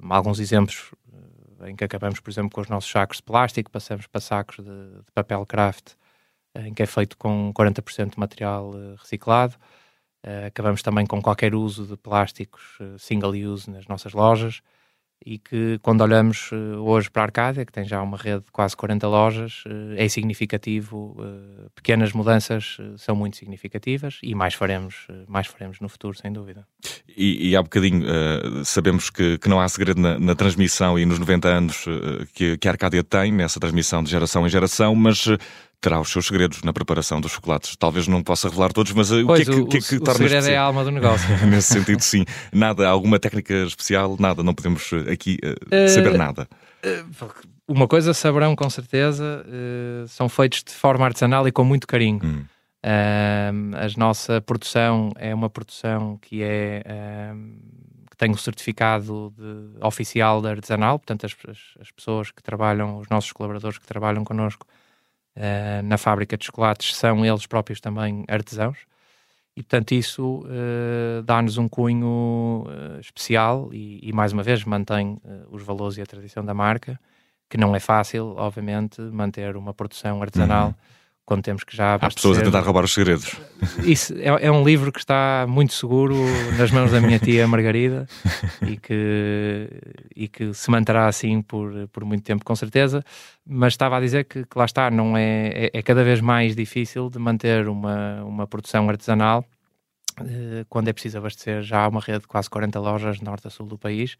alguns 0.09 0.39
exemplos 0.39 0.91
em 1.65 1.75
que 1.75 1.83
acabamos, 1.85 2.19
por 2.19 2.29
exemplo, 2.29 2.51
com 2.51 2.61
os 2.61 2.67
nossos 2.69 2.91
sacos 2.91 3.17
de 3.17 3.23
plástico, 3.23 3.71
passamos 3.71 4.05
para 4.05 4.21
sacos 4.21 4.57
de, 4.57 4.63
de 4.63 5.11
papel 5.13 5.45
craft 5.45 5.95
em 6.63 6.73
que 6.73 6.83
é 6.83 6.85
feito 6.85 7.17
com 7.17 7.51
40% 7.53 8.11
de 8.11 8.19
material 8.19 8.71
uh, 8.71 8.95
reciclado. 8.95 9.55
Uh, 10.25 10.47
acabamos 10.47 10.81
também 10.81 11.05
com 11.05 11.21
qualquer 11.21 11.53
uso 11.53 11.85
de 11.85 11.97
plásticos 11.97 12.61
uh, 12.79 12.97
single 12.97 13.31
use 13.31 13.69
nas 13.69 13.87
nossas 13.87 14.13
lojas 14.13 14.61
e 15.25 15.39
que 15.39 15.79
quando 15.81 16.01
olhamos 16.01 16.51
hoje 16.51 17.09
para 17.09 17.23
a 17.23 17.25
Arcádia, 17.25 17.65
que 17.65 17.71
tem 17.71 17.85
já 17.85 18.01
uma 18.01 18.17
rede 18.17 18.43
de 18.43 18.51
quase 18.51 18.75
40 18.75 19.07
lojas, 19.07 19.63
é 19.95 20.07
significativo, 20.09 21.15
pequenas 21.73 22.11
mudanças 22.11 22.77
são 22.97 23.15
muito 23.15 23.37
significativas 23.37 24.19
e 24.21 24.35
mais 24.35 24.53
faremos, 24.53 25.07
mais 25.25 25.47
faremos 25.47 25.79
no 25.79 25.87
futuro, 25.87 26.15
sem 26.15 26.31
dúvida. 26.31 26.67
E, 27.07 27.49
e 27.49 27.55
há 27.55 27.63
bocadinho 27.63 28.05
sabemos 28.65 29.09
que, 29.09 29.39
que, 29.39 29.49
não 29.49 29.59
há 29.59 29.67
segredo 29.69 29.99
na, 29.99 30.19
na 30.19 30.35
transmissão 30.35 30.99
e 30.99 31.05
nos 31.05 31.17
90 31.17 31.47
anos 31.47 31.85
que, 32.33 32.57
que 32.57 32.67
a 32.67 32.71
Arcádia 32.71 33.03
tem, 33.03 33.31
nessa 33.31 33.59
transmissão 33.59 34.03
de 34.03 34.11
geração 34.11 34.45
em 34.45 34.49
geração, 34.49 34.93
mas 34.93 35.25
terá 35.81 35.99
os 35.99 36.09
seus 36.09 36.25
segredos 36.27 36.61
na 36.63 36.73
preparação 36.73 37.21
dos 37.21 37.31
chocolates. 37.31 37.75
Talvez 37.75 38.07
não 38.07 38.23
possa 38.23 38.49
revelar 38.49 38.71
todos, 38.71 38.91
mas 38.93 39.11
uh, 39.11 39.25
pois, 39.25 39.41
o 39.41 39.43
que 39.45 39.51
é 39.51 39.53
que, 39.53 39.61
o, 39.61 39.67
que, 39.67 39.77
é 39.77 39.81
que 39.81 39.95
o 39.95 39.99
torna 39.99 40.17
segredo 40.17 40.47
é 40.47 40.57
a 40.57 40.61
alma 40.61 40.83
do 40.83 40.91
negócio. 40.91 41.27
Nesse 41.47 41.73
sentido, 41.73 42.01
sim. 42.01 42.25
Nada, 42.51 42.87
alguma 42.87 43.19
técnica 43.19 43.53
especial, 43.53 44.15
nada, 44.19 44.43
não 44.43 44.53
podemos 44.53 44.91
uh, 44.91 45.09
aqui 45.11 45.37
uh, 45.43 45.89
saber 45.89 46.17
nada. 46.17 46.47
uma 47.67 47.87
coisa 47.87 48.13
saberão 48.13 48.55
com 48.55 48.69
certeza, 48.69 49.45
são 50.07 50.29
feitos 50.29 50.63
de 50.63 50.71
forma 50.71 51.05
artesanal 51.05 51.47
e 51.47 51.51
com 51.51 51.63
muito 51.63 51.87
carinho. 51.87 52.19
Hum. 52.23 52.45
a 52.83 53.99
nossa 53.99 54.39
produção 54.41 55.11
é 55.17 55.33
uma 55.33 55.49
produção 55.49 56.17
que 56.21 56.43
é 56.43 56.83
que 58.15 58.17
tem 58.17 58.31
o 58.31 58.37
certificado 58.37 59.33
de, 59.37 59.85
oficial 59.85 60.41
de 60.41 60.47
artesanal, 60.47 60.97
portanto 60.97 61.25
as, 61.25 61.35
as, 61.49 61.57
as 61.81 61.91
pessoas 61.91 62.31
que 62.31 62.41
trabalham, 62.41 62.97
os 62.97 63.09
nossos 63.09 63.33
colaboradores 63.33 63.77
que 63.77 63.85
trabalham 63.85 64.23
connosco 64.23 64.65
uh, 65.37 65.83
na 65.83 65.97
fábrica 65.97 66.37
de 66.37 66.45
chocolates 66.45 66.95
são 66.95 67.25
eles 67.25 67.45
próprios 67.45 67.79
também 67.79 68.23
artesãos. 68.27 68.77
E, 69.55 69.63
portanto, 69.63 69.93
isso 69.93 70.43
uh, 70.45 71.23
dá-nos 71.23 71.57
um 71.57 71.67
cunho 71.69 72.65
uh, 72.67 72.99
especial 72.99 73.69
e, 73.71 73.99
e, 74.03 74.11
mais 74.11 74.33
uma 74.33 74.43
vez, 74.43 74.63
mantém 74.65 75.19
os 75.49 75.63
valores 75.63 75.97
e 75.97 76.01
a 76.01 76.05
tradição 76.05 76.43
da 76.43 76.53
marca, 76.53 76.99
que 77.49 77.57
não 77.57 77.75
é 77.75 77.79
fácil, 77.79 78.35
obviamente, 78.37 78.99
manter 79.01 79.55
uma 79.55 79.73
produção 79.73 80.21
artesanal. 80.21 80.67
Uhum 80.67 80.75
quando 81.25 81.41
temos 81.43 81.63
que 81.63 81.75
já. 81.75 81.95
Há 81.95 82.09
pessoas 82.09 82.37
a 82.37 82.41
tentar 82.43 82.61
roubar 82.61 82.83
os 82.83 82.93
segredos. 82.93 83.35
Isso 83.83 84.13
é, 84.17 84.45
é, 84.45 84.51
um 84.51 84.63
livro 84.63 84.91
que 84.91 84.99
está 84.99 85.45
muito 85.47 85.73
seguro 85.73 86.15
nas 86.57 86.71
mãos 86.71 86.91
da 86.91 87.01
minha 87.01 87.17
tia 87.17 87.47
Margarida 87.47 88.07
e 88.61 88.77
que, 88.77 89.69
e 90.15 90.27
que 90.27 90.53
se 90.53 90.69
manterá 90.69 91.07
assim 91.07 91.41
por, 91.41 91.71
por 91.91 92.05
muito 92.05 92.23
tempo, 92.23 92.45
com 92.45 92.55
certeza. 92.55 93.03
Mas 93.45 93.73
estava 93.73 93.97
a 93.97 93.99
dizer 93.99 94.25
que, 94.25 94.45
que 94.45 94.57
lá 94.57 94.65
está, 94.65 94.91
não 94.91 95.17
é, 95.17 95.47
é, 95.47 95.71
é, 95.73 95.81
cada 95.81 96.03
vez 96.03 96.21
mais 96.21 96.55
difícil 96.55 97.09
de 97.09 97.17
manter 97.17 97.67
uma, 97.67 98.23
uma 98.23 98.47
produção 98.47 98.87
artesanal 98.89 99.45
eh, 100.19 100.65
quando 100.69 100.87
é 100.87 100.93
preciso 100.93 101.17
abastecer 101.17 101.61
já 101.61 101.87
uma 101.87 101.99
rede 101.99 102.21
de 102.21 102.27
quase 102.27 102.49
40 102.49 102.79
lojas 102.79 103.19
norte 103.19 103.47
a 103.47 103.49
sul 103.49 103.65
do 103.65 103.77
país 103.77 104.17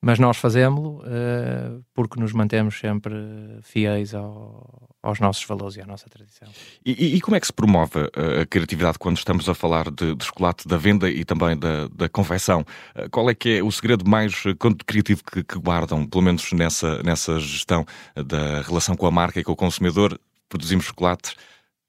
mas 0.00 0.18
nós 0.18 0.36
fazemos-lo 0.36 1.00
uh, 1.00 1.84
porque 1.94 2.20
nos 2.20 2.32
mantemos 2.32 2.78
sempre 2.78 3.14
fiéis 3.62 4.14
ao, 4.14 4.88
aos 5.02 5.20
nossos 5.20 5.44
valores 5.44 5.76
e 5.76 5.80
à 5.80 5.86
nossa 5.86 6.08
tradição. 6.08 6.48
E, 6.84 7.16
e, 7.16 7.20
como 7.20 7.36
é 7.36 7.40
que 7.40 7.46
se 7.46 7.52
promove 7.52 8.00
a, 8.14 8.42
a 8.42 8.46
criatividade 8.46 8.98
quando 8.98 9.16
estamos 9.16 9.48
a 9.48 9.54
falar 9.54 9.90
de, 9.90 10.14
de, 10.14 10.24
chocolate, 10.24 10.68
da 10.68 10.76
venda 10.76 11.10
e 11.10 11.24
também 11.24 11.58
da, 11.58 11.88
da 11.88 12.08
confecção? 12.08 12.64
Uh, 12.94 13.08
qual 13.10 13.28
é 13.30 13.34
que 13.34 13.58
é 13.58 13.62
o 13.62 13.70
segredo 13.70 14.08
mais 14.08 14.42
criativo 14.86 15.22
que, 15.24 15.42
que, 15.42 15.58
guardam, 15.58 16.06
pelo 16.06 16.22
menos 16.22 16.52
nessa, 16.52 17.02
nessa 17.02 17.40
gestão 17.40 17.84
da 18.14 18.62
relação 18.62 18.96
com 18.96 19.06
a 19.06 19.10
marca 19.10 19.40
e 19.40 19.44
com 19.44 19.52
o 19.52 19.56
consumidor? 19.56 20.18
Produzimos 20.48 20.84
chocolate 20.84 21.34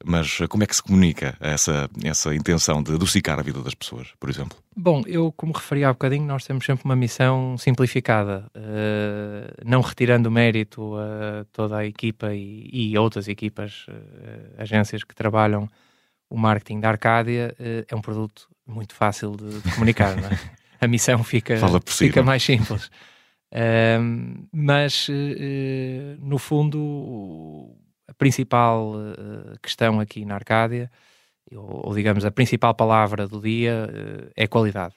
mas 0.05 0.39
como 0.49 0.63
é 0.63 0.67
que 0.67 0.75
se 0.75 0.83
comunica 0.83 1.35
essa, 1.39 1.89
essa 2.03 2.35
intenção 2.35 2.83
de 2.83 2.93
adocicar 2.93 3.39
a 3.39 3.43
vida 3.43 3.61
das 3.61 3.73
pessoas, 3.73 4.09
por 4.19 4.29
exemplo? 4.29 4.57
Bom, 4.75 5.01
eu, 5.07 5.31
como 5.31 5.53
referi 5.53 5.83
há 5.83 5.91
bocadinho, 5.91 6.25
nós 6.25 6.45
temos 6.45 6.65
sempre 6.65 6.85
uma 6.85 6.95
missão 6.95 7.57
simplificada, 7.57 8.45
uh, 8.55 9.65
não 9.65 9.81
retirando 9.81 10.29
mérito 10.29 10.95
a 10.95 11.45
toda 11.51 11.77
a 11.77 11.85
equipa 11.85 12.33
e, 12.33 12.69
e 12.71 12.97
outras 12.97 13.27
equipas, 13.27 13.85
uh, 13.89 14.61
agências 14.61 15.03
que 15.03 15.15
trabalham 15.15 15.67
o 16.29 16.37
marketing 16.37 16.79
da 16.79 16.89
Arcádia, 16.89 17.55
uh, 17.59 17.85
é 17.89 17.95
um 17.95 18.01
produto 18.01 18.47
muito 18.67 18.93
fácil 18.93 19.35
de, 19.35 19.61
de 19.61 19.71
comunicar, 19.73 20.15
não 20.15 20.27
é? 20.27 20.39
A 20.79 20.87
missão 20.87 21.23
fica, 21.23 21.55
fica 21.87 22.21
mais 22.21 22.43
simples. 22.43 22.91
mas, 24.53 25.07
no 26.19 26.37
fundo, 26.37 27.75
a 28.07 28.13
principal 28.13 28.95
uh, 28.95 29.59
questão 29.61 29.99
aqui 29.99 30.25
na 30.25 30.35
Arcádia, 30.35 30.89
ou, 31.53 31.87
ou, 31.87 31.95
digamos 31.95 32.25
a 32.25 32.31
principal 32.31 32.73
palavra 32.73 33.27
do 33.27 33.41
dia, 33.41 33.89
uh, 33.89 34.31
é 34.35 34.47
qualidade. 34.47 34.95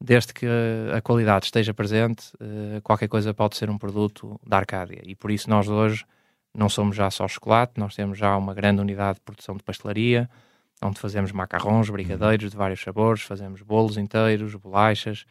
Desde 0.00 0.32
que 0.32 0.46
a 0.94 1.00
qualidade 1.00 1.46
esteja 1.46 1.74
presente, 1.74 2.32
uh, 2.34 2.80
qualquer 2.82 3.08
coisa 3.08 3.34
pode 3.34 3.56
ser 3.56 3.68
um 3.68 3.78
produto 3.78 4.40
da 4.46 4.58
Arcádia. 4.58 5.00
E 5.04 5.14
por 5.14 5.30
isso 5.30 5.50
nós 5.50 5.68
hoje 5.68 6.04
não 6.54 6.68
somos 6.68 6.96
já 6.96 7.10
só 7.10 7.26
chocolate, 7.26 7.74
nós 7.78 7.94
temos 7.94 8.16
já 8.16 8.36
uma 8.36 8.54
grande 8.54 8.80
unidade 8.80 9.16
de 9.16 9.22
produção 9.22 9.56
de 9.56 9.62
pastelaria, 9.62 10.30
onde 10.82 11.00
fazemos 11.00 11.32
macarrons, 11.32 11.90
brigadeiros 11.90 12.50
de 12.50 12.56
vários 12.56 12.80
sabores, 12.80 13.22
fazemos 13.22 13.62
bolos 13.62 13.96
inteiros, 13.96 14.54
bolachas, 14.54 15.24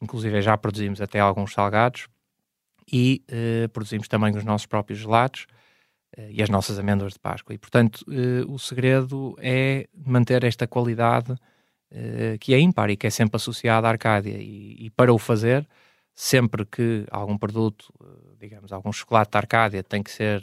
inclusive 0.00 0.40
já 0.40 0.56
produzimos 0.56 1.00
até 1.00 1.20
alguns 1.20 1.52
salgados 1.52 2.08
e 2.92 3.22
produzimos 3.72 4.08
também 4.08 4.36
os 4.36 4.44
nossos 4.44 4.66
próprios 4.66 5.00
gelados 5.00 5.46
eh, 5.48 5.61
e 6.30 6.42
as 6.42 6.50
nossas 6.50 6.78
amêndoas 6.78 7.14
de 7.14 7.18
Páscoa. 7.18 7.54
E, 7.54 7.58
portanto, 7.58 8.04
eh, 8.10 8.44
o 8.46 8.58
segredo 8.58 9.34
é 9.38 9.88
manter 9.94 10.44
esta 10.44 10.66
qualidade 10.66 11.34
eh, 11.90 12.36
que 12.38 12.54
é 12.54 12.60
ímpar 12.60 12.90
e 12.90 12.96
que 12.96 13.06
é 13.06 13.10
sempre 13.10 13.36
associada 13.36 13.86
à 13.86 13.90
Arcádia. 13.90 14.36
E, 14.38 14.86
e, 14.86 14.90
para 14.90 15.12
o 15.12 15.18
fazer, 15.18 15.66
sempre 16.14 16.66
que 16.66 17.06
algum 17.10 17.38
produto, 17.38 17.92
digamos, 18.38 18.72
algum 18.72 18.92
chocolate 18.92 19.30
da 19.30 19.38
Arcádia 19.38 19.82
tem 19.82 20.02
que 20.02 20.10
ser 20.10 20.42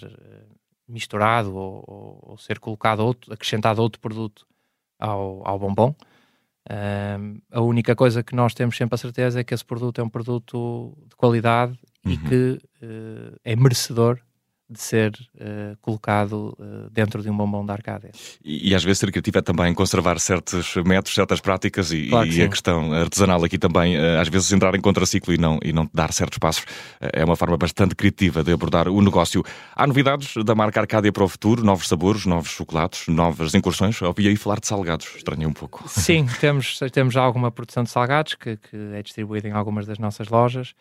misturado 0.87 1.55
ou, 1.55 1.83
ou, 1.87 2.19
ou 2.31 2.37
ser 2.37 2.59
colocado 2.59 3.01
outro, 3.01 3.31
acrescentado 3.31 3.81
outro 3.81 4.01
produto 4.01 4.47
ao, 4.97 5.47
ao 5.47 5.59
bombom, 5.59 5.95
a 7.51 7.61
única 7.61 7.95
coisa 7.95 8.23
que 8.23 8.35
nós 8.35 8.53
temos 8.53 8.77
sempre 8.77 8.95
a 8.95 8.97
certeza 8.97 9.39
é 9.39 9.43
que 9.43 9.53
esse 9.53 9.65
produto 9.65 10.01
é 10.01 10.03
um 10.03 10.09
produto 10.09 10.95
de 11.07 11.15
qualidade 11.15 11.77
uhum. 12.05 12.11
e 12.11 12.17
que 12.17 12.59
uh, 12.83 13.39
é 13.43 13.55
merecedor 13.55 14.19
de 14.69 14.79
ser 14.79 15.11
uh, 15.35 15.75
colocado 15.81 16.55
uh, 16.59 16.89
dentro 16.91 17.23
de 17.23 17.29
um 17.29 17.35
bombom 17.35 17.65
da 17.65 17.73
Arcádia. 17.73 18.11
E, 18.43 18.69
e, 18.69 18.75
às 18.75 18.83
vezes 18.83 18.99
ser 18.99 19.11
criativo 19.11 19.39
é 19.39 19.41
também 19.41 19.73
conservar 19.73 20.19
certos 20.19 20.75
métodos, 20.85 21.15
certas 21.15 21.41
práticas 21.41 21.91
e, 21.91 22.07
claro 22.07 22.27
e 22.27 22.43
a 22.43 22.47
questão 22.47 22.93
artesanal 22.93 23.43
aqui 23.43 23.57
também, 23.57 23.97
uh, 23.97 24.19
às 24.19 24.27
vezes 24.27 24.51
entrar 24.51 24.75
em 24.75 24.81
contraciclo 24.81 25.33
e 25.33 25.37
não, 25.37 25.59
e 25.63 25.73
não 25.73 25.89
dar 25.91 26.13
certos 26.13 26.37
passos, 26.37 26.65
é 27.01 27.25
uma 27.25 27.35
forma 27.35 27.57
bastante 27.57 27.95
criativa 27.95 28.43
de 28.43 28.51
abordar 28.51 28.87
o 28.87 29.01
negócio. 29.01 29.43
Há 29.75 29.87
novidades 29.87 30.35
da 30.43 30.53
marca 30.53 30.79
Arcádia 30.81 31.11
para 31.11 31.23
o 31.23 31.27
futuro, 31.27 31.63
novos 31.63 31.87
sabores, 31.87 32.25
novos 32.25 32.51
chocolates, 32.51 33.07
novas 33.07 33.55
incursões? 33.55 33.99
Ouvi 34.01 34.27
aí 34.27 34.35
falar 34.35 34.59
de 34.59 34.67
salgados, 34.67 35.07
estranhei 35.15 35.47
um 35.47 35.53
pouco. 35.53 35.83
Sim, 35.87 36.27
temos, 36.39 36.79
temos 36.91 37.17
alguma 37.17 37.49
produção 37.49 37.83
de 37.83 37.89
salgados 37.89 38.35
que, 38.35 38.57
que 38.57 38.77
é 38.93 39.01
distribuída 39.01 39.47
em 39.47 39.51
algumas 39.51 39.87
das 39.87 39.97
nossas 39.97 40.27
lojas. 40.27 40.75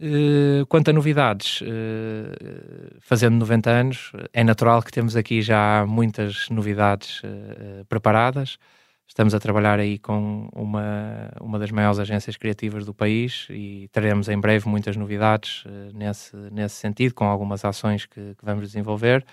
Uh, 0.00 0.66
quanto 0.66 0.90
a 0.90 0.92
novidades, 0.92 1.60
uh, 1.60 2.98
fazendo 3.00 3.36
90 3.36 3.70
anos, 3.70 4.12
é 4.32 4.42
natural 4.42 4.82
que 4.82 4.90
temos 4.90 5.14
aqui 5.14 5.40
já 5.40 5.86
muitas 5.86 6.48
novidades 6.48 7.20
uh, 7.22 7.84
preparadas. 7.88 8.58
Estamos 9.06 9.34
a 9.34 9.38
trabalhar 9.38 9.78
aí 9.78 9.98
com 9.98 10.48
uma, 10.52 11.30
uma 11.40 11.58
das 11.60 11.70
maiores 11.70 12.00
agências 12.00 12.36
criativas 12.36 12.84
do 12.84 12.92
país 12.92 13.46
e 13.50 13.88
teremos 13.92 14.28
em 14.28 14.40
breve 14.40 14.68
muitas 14.68 14.96
novidades 14.96 15.62
nesse, 15.92 16.34
nesse 16.50 16.76
sentido, 16.76 17.14
com 17.14 17.26
algumas 17.26 17.64
ações 17.64 18.06
que, 18.06 18.34
que 18.34 18.44
vamos 18.44 18.66
desenvolver. 18.66 19.24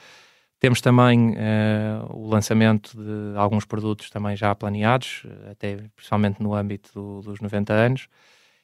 Temos 0.60 0.82
também 0.82 1.36
o 2.10 2.28
lançamento 2.28 2.96
de 2.96 3.38
alguns 3.38 3.66
produtos 3.66 4.10
também 4.10 4.36
já 4.36 4.54
planeados, 4.54 5.24
até 5.50 5.78
principalmente 5.96 6.44
no 6.44 6.54
âmbito 6.54 6.92
do, 6.94 7.22
dos 7.22 7.40
90 7.40 7.74
anos 7.74 8.08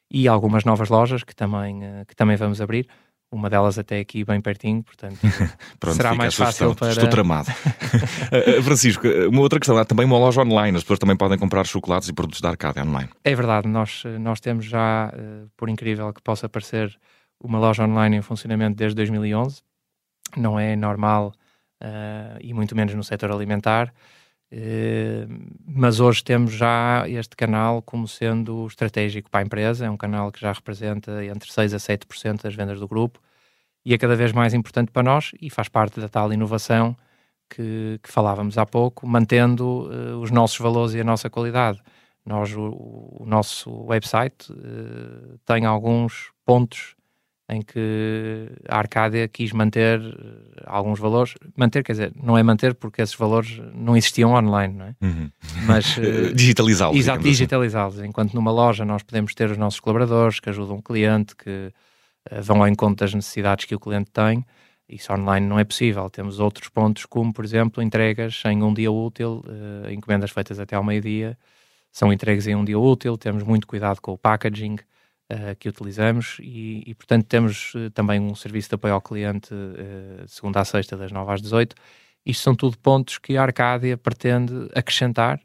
e 0.10 0.28
algumas 0.28 0.64
novas 0.64 0.90
lojas 0.90 1.24
que 1.24 1.36
também, 1.36 1.84
eh, 1.84 2.06
que 2.08 2.16
também 2.16 2.36
vamos 2.36 2.62
abrir. 2.62 2.88
Uma 3.30 3.50
delas 3.50 3.78
até 3.78 4.00
aqui 4.00 4.24
bem 4.24 4.40
pertinho, 4.40 4.82
portanto 4.82 5.18
Pronto, 5.80 5.98
será 5.98 6.16
mais 6.16 6.34
fácil 6.34 6.74
para... 6.74 6.92
Estou 6.92 7.10
tramado. 7.10 7.50
Eh, 8.30 8.62
Francisco, 8.62 9.08
uma 9.30 9.42
outra 9.42 9.58
questão, 9.58 9.78
há 9.78 9.86
também 9.86 10.06
uma 10.06 10.18
loja 10.18 10.42
online, 10.42 10.76
as 10.76 10.84
pessoas 10.84 11.00
também 11.00 11.16
podem 11.16 11.38
comprar 11.38 11.66
chocolates 11.66 12.10
e 12.10 12.14
produtos 12.14 12.42
da 12.42 12.50
Arcádia 12.50 12.84
online. 12.84 13.10
É 13.24 13.34
verdade, 13.34 13.70
nós, 13.70 14.04
eh, 14.06 14.18
nós 14.18 14.42
temos 14.42 14.66
já, 14.66 15.14
por 15.56 15.70
incrível 15.70 16.12
que 16.12 16.22
possa 16.22 16.50
parecer, 16.50 16.98
uma 17.42 17.60
loja 17.60 17.86
online 17.86 18.18
em 18.18 18.22
funcionamento 18.22 18.76
desde 18.76 18.96
2011. 18.96 19.62
Não 20.36 20.60
é 20.60 20.76
normal 20.76 21.34
uh, 21.82 22.38
e 22.42 22.54
muito 22.54 22.76
menos 22.76 22.94
no 22.94 23.04
setor 23.04 23.32
alimentar. 23.32 23.94
Uh, 24.51 25.27
mas 25.66 26.00
hoje 26.00 26.24
temos 26.24 26.54
já 26.54 27.04
este 27.08 27.36
canal 27.36 27.82
como 27.82 28.08
sendo 28.08 28.66
estratégico 28.68 29.30
para 29.30 29.42
a 29.42 29.44
empresa, 29.44 29.86
é 29.86 29.89
um 29.89 29.98
canal 29.98 30.32
que 30.32 30.39
já 30.39 30.54
representa 30.54 31.24
entre 31.25 31.50
6% 31.50 31.74
a 31.74 31.77
7% 31.77 32.44
das 32.44 32.56
vendas 32.56 32.80
do 32.80 32.88
grupo 32.88 33.20
e 33.86 33.94
é 33.94 33.98
cada 33.98 34.16
vez 34.16 34.32
mais 34.32 34.54
importante 34.54 34.92
para 34.92 35.04
nós 35.04 35.32
e 35.42 35.50
faz 35.50 35.70
parte 35.70 36.00
da 36.00 36.10
tal 36.10 36.32
inovação 36.32 36.96
que, 37.50 38.00
que 38.04 38.12
falávamos 38.12 38.58
há 38.58 38.66
pouco, 38.66 39.08
mantendo 39.08 39.89
uh, 39.89 40.20
os 40.20 40.32
nossos 40.32 40.58
valores 40.60 40.94
e 40.94 41.00
a 41.00 41.04
nossa 41.04 41.30
qualidade. 41.30 41.82
Nós, 42.25 42.54
o, 42.54 43.18
o 43.22 43.25
nosso 43.25 43.72
website 43.86 44.51
uh, 44.51 45.38
tem 45.46 45.66
alguns 45.66 46.32
pontos 46.46 46.97
em 47.50 47.62
que 47.62 48.50
a 48.68 48.77
Arcádia 48.77 49.27
quis 49.27 49.54
manter 49.54 50.01
eh, 50.01 50.63
alguns 50.66 51.00
valores. 51.00 51.34
Manter, 51.56 51.82
quer 51.82 51.94
dizer, 51.94 52.12
não 52.22 52.38
é 52.38 52.44
manter 52.44 52.75
porque 52.75 53.01
esses 53.01 53.16
valores 53.16 53.62
não 53.74 53.96
existiam 53.96 54.34
online, 54.34 54.74
não 54.74 54.86
é? 54.86 54.96
Uhum. 55.01 55.32
Mas 55.66 55.98
uh, 55.98 56.34
digitalizá-los. 56.36 56.98
Exato, 56.98 57.20
assim. 57.20 57.30
digitalizá-los. 57.30 58.00
Assim. 58.00 58.08
Enquanto 58.08 58.34
numa 58.34 58.51
loja 58.51 58.84
nós 58.84 59.01
podemos 59.01 59.34
ter 59.34 59.50
os 59.50 59.58
nossos 59.58 59.80
colaboradores 59.80 60.42
que 60.42 60.50
ajudam 60.50 60.77
o 60.77 60.84
cliente, 60.84 61.36
que 61.38 61.72
uh, 62.32 62.42
vão 62.42 62.62
ao 62.62 62.68
encontro 62.68 63.06
das 63.06 63.13
necessidades 63.13 63.63
que 63.63 63.75
o 63.75 63.80
cliente 63.80 64.12
tem. 64.12 64.46
Isso 64.89 65.12
online 65.13 65.46
não 65.46 65.58
é 65.58 65.63
possível. 65.63 66.10
Temos 66.10 66.39
outros 66.39 66.68
pontos, 66.68 67.06
como, 67.06 67.32
por 67.32 67.46
exemplo, 67.46 67.82
entregas 67.82 68.42
em 68.46 68.63
um 68.63 68.74
dia 68.74 68.89
útil, 68.89 69.44
encomendas 69.92 70.32
feitas 70.32 70.62
até 70.62 70.77
ao 70.77 70.84
meio-dia, 70.84 71.38
são 71.92 72.13
entregues 72.13 72.48
em 72.48 72.56
um 72.56 72.63
dia 72.63 72.80
útil. 72.80 73.18
Temos 73.18 73.44
muito 73.44 73.68
cuidado 73.68 74.00
com 74.00 74.13
o 74.13 74.18
packaging, 74.18 74.77
uh, 75.32 75.56
que 75.60 75.70
utilizamos 75.70 76.38
e, 76.42 76.84
e 76.86 76.96
portanto, 76.96 77.26
temos 77.26 77.74
uh, 77.76 77.90
também 77.92 78.20
um 78.20 78.36
serviço 78.36 78.70
de 78.70 78.76
apoio 78.76 78.94
ao 78.94 79.02
cliente 79.02 79.54
uh, 79.54 80.28
segunda 80.28 80.62
a 80.62 80.66
sexta, 80.66 80.98
das 80.98 81.12
9 81.12 81.32
às 81.32 81.42
18. 81.42 81.76
Isto 82.26 82.44
são 82.44 82.56
tudo 82.56 82.78
pontos 82.78 83.18
que 83.18 83.38
a 83.38 83.44
Arcádia 83.44 83.98
pretende 83.98 84.54
acrescentar. 84.76 85.40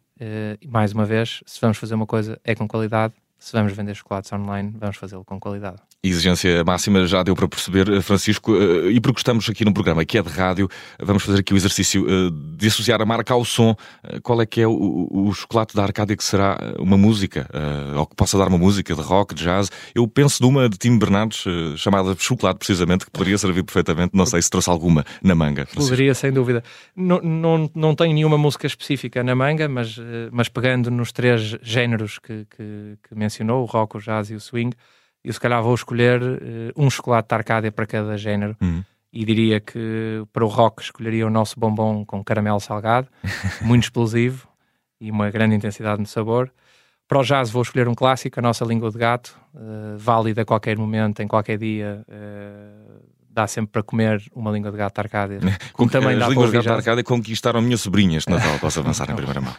e 0.61 0.67
mais 0.67 0.93
uma 0.93 1.05
vez, 1.05 1.41
se 1.47 1.61
vamos 1.61 1.79
fazer 1.79 1.95
uma 1.95 2.07
coisa, 2.07 2.41
é 2.43 2.57
com 2.57 2.67
qualidade. 2.67 3.15
Se 3.39 3.53
vamos 3.53 3.73
vender 3.73 3.95
chocolates 3.95 4.33
online, 4.33 4.73
vamos 4.77 4.97
fazê-lo 4.97 5.25
com 5.25 5.39
qualidade 5.39 5.81
exigência 6.09 6.65
máxima 6.65 7.07
já 7.07 7.23
deu 7.23 7.35
para 7.37 7.47
perceber, 7.47 7.89
eh, 7.89 8.01
Francisco, 8.01 8.57
eh, 8.57 8.91
e 8.91 9.01
porque 9.01 9.21
estamos 9.21 9.49
aqui 9.49 9.65
num 9.65 9.73
programa 9.73 10.05
que 10.05 10.19
é 10.19 10.23
de 10.23 10.29
rádio, 10.29 10.69
vamos 11.01 11.23
fazer 11.23 11.41
aqui 11.41 11.55
o 11.55 11.57
exercício 11.57 12.05
eh, 12.09 12.31
de 12.57 12.67
associar 12.67 13.01
a 13.01 13.07
marca 13.07 13.33
ao 13.33 13.45
som. 13.45 13.77
Qual 14.23 14.43
é 14.43 14.47
que 14.47 14.61
é 14.61 14.67
o, 14.67 15.09
o 15.13 15.33
chocolate 15.33 15.77
da 15.77 15.85
Arcádia 15.85 16.17
que 16.17 16.25
será 16.25 16.59
uma 16.79 16.97
música, 16.97 17.49
ou 17.97 18.07
que 18.07 18.17
possa 18.17 18.37
dar 18.37 18.49
uma 18.49 18.59
música 18.59 18.95
de 18.95 19.01
rock, 19.01 19.35
de 19.35 19.45
jazz? 19.45 19.71
Eu 19.95 20.07
penso 20.09 20.43
numa 20.43 20.69
de 20.69 20.77
Tim 20.77 20.99
Bernardes, 20.99 21.45
chamada 21.77 22.15
Chocolate, 22.19 22.59
precisamente, 22.59 23.05
que 23.05 23.11
poderia 23.11 23.39
servir 23.39 23.63
perfeitamente. 23.63 24.11
Não 24.15 24.27
sei 24.27 24.43
se 24.43 24.51
trouxe 24.51 24.69
alguma 24.71 25.05
na 25.23 25.35
manga. 25.35 25.67
Francisco. 25.67 25.91
Poderia, 25.91 26.15
sem 26.15 26.33
dúvida. 26.33 26.63
Não, 26.97 27.21
não, 27.21 27.71
não 27.75 27.95
tenho 27.95 28.15
nenhuma 28.15 28.39
música 28.39 28.67
específica 28.67 29.23
na 29.23 29.35
manga, 29.35 29.69
mas, 29.69 29.97
mas 30.31 30.49
pegando 30.49 30.91
nos 30.91 31.13
três 31.13 31.57
géneros 31.63 32.19
que, 32.19 32.47
que, 32.57 32.99
que 33.09 33.15
mencionou, 33.15 33.63
o 33.63 33.67
rock, 33.67 33.97
o 33.97 34.01
jazz 34.01 34.31
e 34.31 34.35
o 34.35 34.41
swing, 34.41 34.75
eu 35.25 35.33
se 35.33 35.41
calhar 35.41 35.63
vou 35.63 35.75
escolher 35.75 36.23
uh, 36.23 36.37
um 36.77 36.91
chocolate 36.91 37.29
de 37.29 37.35
Arcádia 37.35 37.73
para 37.73 37.87
cada 37.87 38.17
género. 38.17 38.57
Uhum. 38.61 38.83
E 39.13 39.25
diria 39.27 39.61
que 39.61 40.25
para 40.33 40.43
o 40.43 40.49
rock 40.49 40.83
escolheria 40.83 41.27
o 41.27 41.31
nosso 41.31 41.61
bombom 41.61 42.03
com 42.05 42.25
caramelo 42.25 42.59
salgado, 42.59 43.09
muito 43.61 43.85
explosivo 43.85 44.49
e 44.99 45.11
uma 45.11 45.31
grande 45.31 45.55
intensidade 45.55 46.01
no 46.01 46.07
sabor. 46.07 46.51
Para 47.07 47.19
o 47.19 47.23
jazz 47.23 47.51
vou 47.51 47.61
escolher 47.61 47.89
um 47.89 47.95
clássico, 47.95 48.41
a 48.41 48.43
nossa 48.43 48.65
língua 48.65 48.91
de 48.91 48.97
gato, 48.97 49.39
uh, 49.55 49.99
válida 49.99 50.43
a 50.43 50.45
qualquer 50.47 50.79
momento, 50.79 51.21
em 51.21 51.29
qualquer 51.29 51.59
dia. 51.59 52.03
Uh, 52.09 53.03
dá 53.29 53.47
sempre 53.47 53.73
para 53.73 53.83
comer 53.83 54.23
uma 54.35 54.51
língua 54.51 54.71
de 54.71 54.77
gato 54.77 54.99
Arcádia. 54.99 55.41
Como 55.73 55.91
também 55.91 56.19
dá 56.19 56.27
As 56.27 56.31
línguas 56.31 56.51
de 56.51 56.57
gato 56.57 56.71
Arcádia 56.71 57.05
conquistaram 57.05 57.61
a 57.61 57.63
minha 57.63 57.77
sobrinha 57.77 58.19
este 58.19 58.31
Natal, 58.31 58.59
posso 58.61 58.81
avançar 58.81 59.11
em 59.11 59.15
primeira 59.15 59.41
mão. 59.41 59.55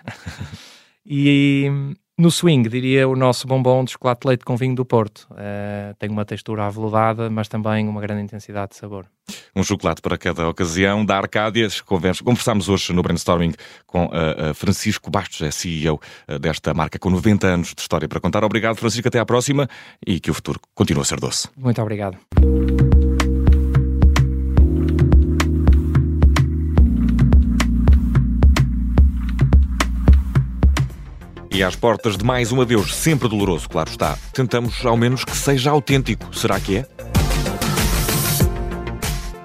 e 1.05 1.96
no 2.17 2.29
swing, 2.29 2.70
diria 2.70 3.08
o 3.08 3.15
nosso 3.15 3.48
bombom 3.48 3.84
de 3.84 3.91
chocolate 3.91 4.22
de 4.22 4.27
leite 4.27 4.46
com 4.46 4.55
vinho 4.55 4.75
do 4.75 4.86
Porto. 4.86 5.27
Uh, 5.32 5.96
tem 5.98 6.10
uma 6.10 6.24
textura 6.24 6.65
aveludada, 6.65 7.29
mas 7.29 7.48
também 7.48 7.88
uma 7.88 8.00
grande 8.01 8.22
intensidade 8.22 8.72
de 8.72 8.77
sabor. 8.77 9.08
Um 9.55 9.63
chocolate 9.63 10.01
para 10.01 10.17
cada 10.17 10.48
ocasião. 10.48 11.03
Da 11.03 11.17
Arcádias, 11.17 11.82
conversamos 11.82 12.70
hoje 12.70 12.93
no 12.93 13.01
brainstorming 13.01 13.53
com 13.87 14.05
uh, 14.05 14.53
Francisco 14.53 15.09
Bastos, 15.09 15.42
é 15.42 15.50
CEO 15.50 16.00
desta 16.40 16.74
marca 16.74 17.00
com 17.00 17.09
90 17.09 17.48
anos 17.48 17.74
de 17.74 17.81
história 17.81 18.07
para 18.07 18.20
contar. 18.20 18.44
Obrigado, 18.44 18.77
Francisco. 18.77 19.07
Até 19.07 19.20
à 19.20 19.25
próxima 19.25 19.68
e 20.05 20.20
que 20.20 20.29
o 20.29 20.33
futuro 20.33 20.59
continue 20.75 21.01
a 21.01 21.05
ser 21.05 21.20
doce. 21.20 21.48
Muito 21.57 21.81
obrigado. 21.81 22.18
E 31.53 31.61
às 31.61 31.75
portas 31.75 32.18
de 32.18 32.25
mais 32.25 32.51
um 32.51 32.59
adeus, 32.61 32.96
sempre 32.96 33.29
doloroso, 33.29 33.70
claro 33.70 33.87
está. 33.87 34.18
Tentamos 34.33 34.83
ao 34.83 34.98
menos 34.98 35.24
que 35.24 35.37
seja 35.37 35.70
autêntico. 35.70 36.35
Será 36.35 36.59
que 36.59 36.77
é? 36.77 36.87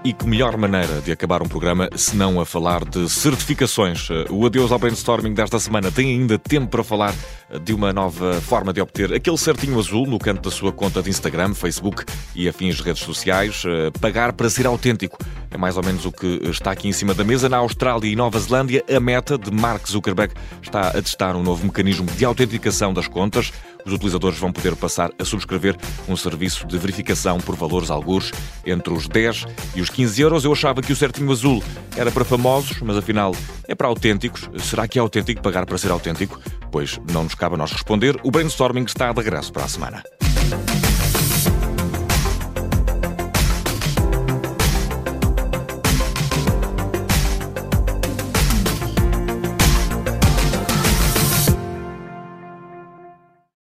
E 0.03 0.14
que 0.14 0.27
melhor 0.27 0.57
maneira 0.57 1.03
de 1.03 1.12
acabar 1.12 1.42
um 1.42 1.47
programa 1.47 1.90
se 1.94 2.16
não 2.16 2.40
a 2.40 2.47
falar 2.47 2.83
de 2.83 3.11
certificações? 3.11 4.09
O 4.31 4.47
Adeus 4.47 4.73
ao 4.73 4.79
Brainstorming 4.79 5.35
desta 5.35 5.59
semana 5.59 5.92
tem 5.92 6.09
ainda 6.09 6.38
tempo 6.38 6.68
para 6.68 6.83
falar 6.83 7.14
de 7.62 7.75
uma 7.75 7.92
nova 7.92 8.40
forma 8.40 8.73
de 8.73 8.81
obter 8.81 9.12
aquele 9.12 9.37
certinho 9.37 9.79
azul 9.79 10.07
no 10.07 10.18
canto 10.18 10.49
da 10.49 10.51
sua 10.51 10.73
conta 10.73 11.03
de 11.03 11.11
Instagram, 11.11 11.53
Facebook 11.53 12.07
e 12.35 12.49
afins 12.49 12.81
redes 12.81 13.03
sociais. 13.03 13.64
Eh, 13.66 13.90
pagar 14.01 14.33
para 14.33 14.49
ser 14.49 14.66
autêntico 14.66 15.18
é 15.51 15.57
mais 15.57 15.77
ou 15.77 15.85
menos 15.85 16.05
o 16.05 16.13
que 16.13 16.41
está 16.45 16.71
aqui 16.71 16.89
em 16.89 16.93
cima 16.93 17.15
da 17.15 17.25
mesa. 17.25 17.49
Na 17.49 17.59
Austrália 17.59 18.09
e 18.09 18.17
Nova 18.17 18.39
Zelândia, 18.39 18.85
a 18.89 19.01
meta 19.01 19.39
de 19.39 19.51
Mark 19.51 19.87
Zuckerberg 19.89 20.35
está 20.63 20.89
a 20.89 21.03
testar 21.03 21.37
um 21.37 21.43
novo 21.43 21.65
mecanismo 21.65 22.07
de 22.07 22.25
autenticação 22.25 22.93
das 22.93 23.09
contas 23.09 23.53
os 23.89 23.95
utilizadores 23.95 24.39
vão 24.39 24.53
poder 24.53 24.77
passar 24.77 25.11
a 25.19 25.25
subscrever 25.25 25.77
um 26.07 26.17
serviço 26.17 26.67
de 26.67 26.77
verificação 26.77 27.39
por 27.39 27.57
valores 27.57 27.91
algures 27.91 28.31
entre 28.67 28.93
os 28.93 29.09
10 29.09 29.47
e 29.75 29.81
os 29.81 29.89
15 29.89 30.21
euros. 30.21 30.45
Eu 30.45 30.53
achava 30.53 30.83
que 30.83 30.93
o 30.93 30.97
certinho 30.97 31.33
azul 31.33 31.63
era 31.97 32.11
para 32.11 32.25
famosos, 32.25 32.81
mas 32.81 32.97
afinal 32.97 33.35
é 33.67 33.75
para 33.75 33.89
autênticos. 33.89 34.49
Será 34.59 34.87
que 34.87 34.99
é 34.99 35.01
autêntico 35.01 35.43
pagar 35.43 35.65
para 35.65 35.79
ser 35.79 35.91
autêntico? 35.91 36.39
Pois 36.71 37.01
não 37.11 37.25
nos 37.25 37.35
cabe 37.35 37.55
a 37.55 37.59
nós 37.59 37.73
responder. 37.73 38.21
O 38.23 38.31
brainstorming 38.31 38.85
está 38.85 39.11
de 39.11 39.23
regresso 39.23 39.53
para 39.53 39.65
a 39.65 39.69
semana. 39.69 40.03